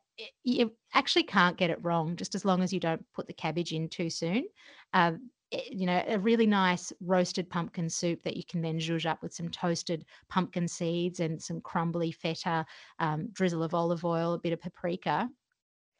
you 0.44 0.72
actually 0.94 1.24
can't 1.24 1.56
get 1.56 1.70
it 1.70 1.78
wrong, 1.82 2.16
just 2.16 2.34
as 2.34 2.44
long 2.44 2.62
as 2.62 2.72
you 2.72 2.80
don't 2.80 3.04
put 3.14 3.26
the 3.26 3.32
cabbage 3.32 3.72
in 3.72 3.88
too 3.88 4.10
soon. 4.10 4.46
Um, 4.92 5.30
you 5.50 5.86
know, 5.86 6.02
a 6.06 6.18
really 6.18 6.46
nice 6.46 6.92
roasted 7.00 7.50
pumpkin 7.50 7.88
soup 7.88 8.22
that 8.22 8.36
you 8.36 8.44
can 8.44 8.60
then 8.60 8.78
zhuzh 8.78 9.06
up 9.06 9.22
with 9.22 9.34
some 9.34 9.48
toasted 9.48 10.04
pumpkin 10.28 10.68
seeds 10.68 11.20
and 11.20 11.42
some 11.42 11.60
crumbly 11.60 12.12
feta, 12.12 12.64
um, 12.98 13.28
drizzle 13.32 13.62
of 13.62 13.74
olive 13.74 14.04
oil, 14.04 14.34
a 14.34 14.38
bit 14.38 14.52
of 14.52 14.60
paprika. 14.60 15.28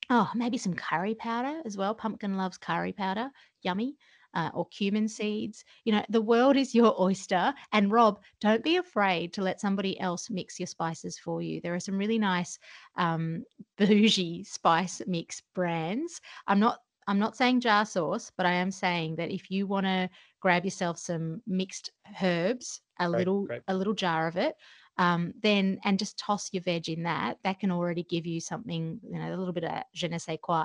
Oh, 0.08 0.30
maybe 0.34 0.58
some 0.58 0.74
curry 0.74 1.14
powder 1.14 1.60
as 1.64 1.76
well. 1.76 1.94
Pumpkin 1.94 2.36
loves 2.36 2.58
curry 2.58 2.92
powder. 2.92 3.30
Yummy. 3.62 3.96
Uh, 4.32 4.48
or 4.54 4.64
cumin 4.68 5.08
seeds. 5.08 5.64
You 5.84 5.90
know, 5.90 6.04
the 6.08 6.20
world 6.20 6.56
is 6.56 6.72
your 6.72 6.94
oyster. 7.02 7.52
And 7.72 7.90
Rob, 7.90 8.20
don't 8.40 8.62
be 8.62 8.76
afraid 8.76 9.32
to 9.32 9.42
let 9.42 9.60
somebody 9.60 9.98
else 9.98 10.30
mix 10.30 10.60
your 10.60 10.68
spices 10.68 11.18
for 11.18 11.42
you. 11.42 11.60
There 11.60 11.74
are 11.74 11.80
some 11.80 11.98
really 11.98 12.18
nice 12.20 12.56
um, 12.96 13.44
bougie 13.76 14.44
spice 14.44 15.02
mix 15.08 15.42
brands. 15.52 16.20
I'm 16.46 16.60
not 16.60 16.78
I'm 17.10 17.18
not 17.18 17.36
saying 17.36 17.58
jar 17.58 17.84
sauce, 17.84 18.30
but 18.36 18.46
I 18.46 18.52
am 18.52 18.70
saying 18.70 19.16
that 19.16 19.32
if 19.32 19.50
you 19.50 19.66
want 19.66 19.84
to 19.84 20.08
grab 20.38 20.64
yourself 20.64 20.96
some 20.96 21.42
mixed 21.44 21.90
herbs, 22.22 22.82
a 23.00 23.08
great, 23.08 23.18
little 23.18 23.46
great. 23.46 23.62
a 23.66 23.74
little 23.74 23.94
jar 23.94 24.28
of 24.28 24.36
it, 24.36 24.54
um, 24.96 25.34
then 25.42 25.80
and 25.84 25.98
just 25.98 26.20
toss 26.20 26.50
your 26.52 26.62
veg 26.62 26.88
in 26.88 27.02
that, 27.02 27.38
that 27.42 27.58
can 27.58 27.72
already 27.72 28.04
give 28.04 28.26
you 28.26 28.40
something, 28.40 29.00
you 29.02 29.18
know, 29.18 29.34
a 29.34 29.36
little 29.36 29.52
bit 29.52 29.64
of 29.64 29.82
je 29.92 30.06
ne 30.06 30.18
sais 30.18 30.38
quoi. 30.40 30.62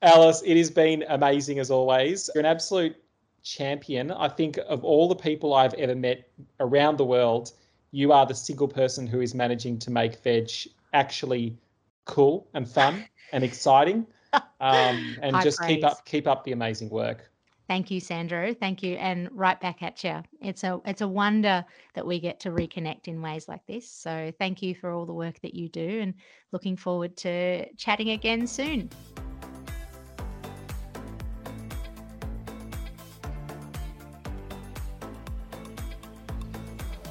Alice, 0.00 0.42
it 0.46 0.56
has 0.56 0.70
been 0.70 1.04
amazing 1.10 1.58
as 1.58 1.70
always. 1.70 2.30
You're 2.34 2.40
an 2.40 2.46
absolute 2.46 2.96
champion. 3.42 4.10
I 4.10 4.28
think 4.28 4.58
of 4.66 4.84
all 4.84 5.06
the 5.06 5.14
people 5.14 5.52
I've 5.52 5.74
ever 5.74 5.94
met 5.94 6.30
around 6.60 6.96
the 6.96 7.04
world, 7.04 7.52
you 7.90 8.10
are 8.10 8.24
the 8.24 8.34
single 8.34 8.68
person 8.68 9.06
who 9.06 9.20
is 9.20 9.34
managing 9.34 9.78
to 9.80 9.90
make 9.90 10.16
veg 10.22 10.50
actually 10.94 11.58
cool 12.06 12.48
and 12.54 12.66
fun 12.66 13.04
and 13.32 13.44
exciting 13.44 14.06
um, 14.64 15.16
and 15.22 15.40
just 15.42 15.58
praise. 15.58 15.76
keep 15.76 15.84
up 15.84 16.04
keep 16.04 16.26
up 16.26 16.44
the 16.44 16.52
amazing 16.52 16.88
work. 16.88 17.30
Thank 17.66 17.90
you, 17.90 17.98
Sandro. 17.98 18.52
Thank 18.52 18.82
you, 18.82 18.96
and 18.96 19.28
right 19.32 19.58
back 19.58 19.82
at 19.82 20.04
you. 20.04 20.22
It's 20.40 20.64
a 20.64 20.80
it's 20.84 21.00
a 21.00 21.08
wonder 21.08 21.64
that 21.94 22.06
we 22.06 22.20
get 22.20 22.40
to 22.40 22.50
reconnect 22.50 23.08
in 23.08 23.22
ways 23.22 23.48
like 23.48 23.66
this. 23.66 23.90
So 23.90 24.32
thank 24.38 24.62
you 24.62 24.74
for 24.74 24.90
all 24.90 25.06
the 25.06 25.14
work 25.14 25.40
that 25.40 25.54
you 25.54 25.68
do, 25.68 26.00
and 26.00 26.14
looking 26.52 26.76
forward 26.76 27.16
to 27.18 27.72
chatting 27.74 28.10
again 28.10 28.46
soon. 28.46 28.90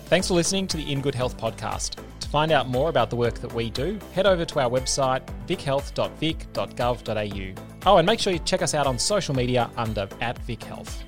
Thanks 0.06 0.28
for 0.28 0.36
listening 0.36 0.68
to 0.68 0.78
the 0.78 0.92
In 0.92 1.02
Good 1.02 1.16
Health 1.16 1.36
podcast 1.40 1.98
find 2.34 2.52
out 2.52 2.68
more 2.68 2.90
about 2.90 3.10
the 3.12 3.16
work 3.16 3.36
that 3.36 3.54
we 3.54 3.70
do, 3.70 4.00
head 4.12 4.26
over 4.26 4.44
to 4.44 4.60
our 4.60 4.68
website, 4.68 5.22
vichealth.vic.gov.au. 5.46 7.64
Oh, 7.86 7.98
and 7.98 8.08
make 8.08 8.20
sure 8.20 8.34
you 8.34 8.40
check 8.40 8.64
us 8.64 8.74
out 8.74 8.88
on 8.88 8.98
social 8.98 9.36
media 9.36 9.70
under 9.78 10.10
at 10.20 10.44
VicHealth. 10.48 11.04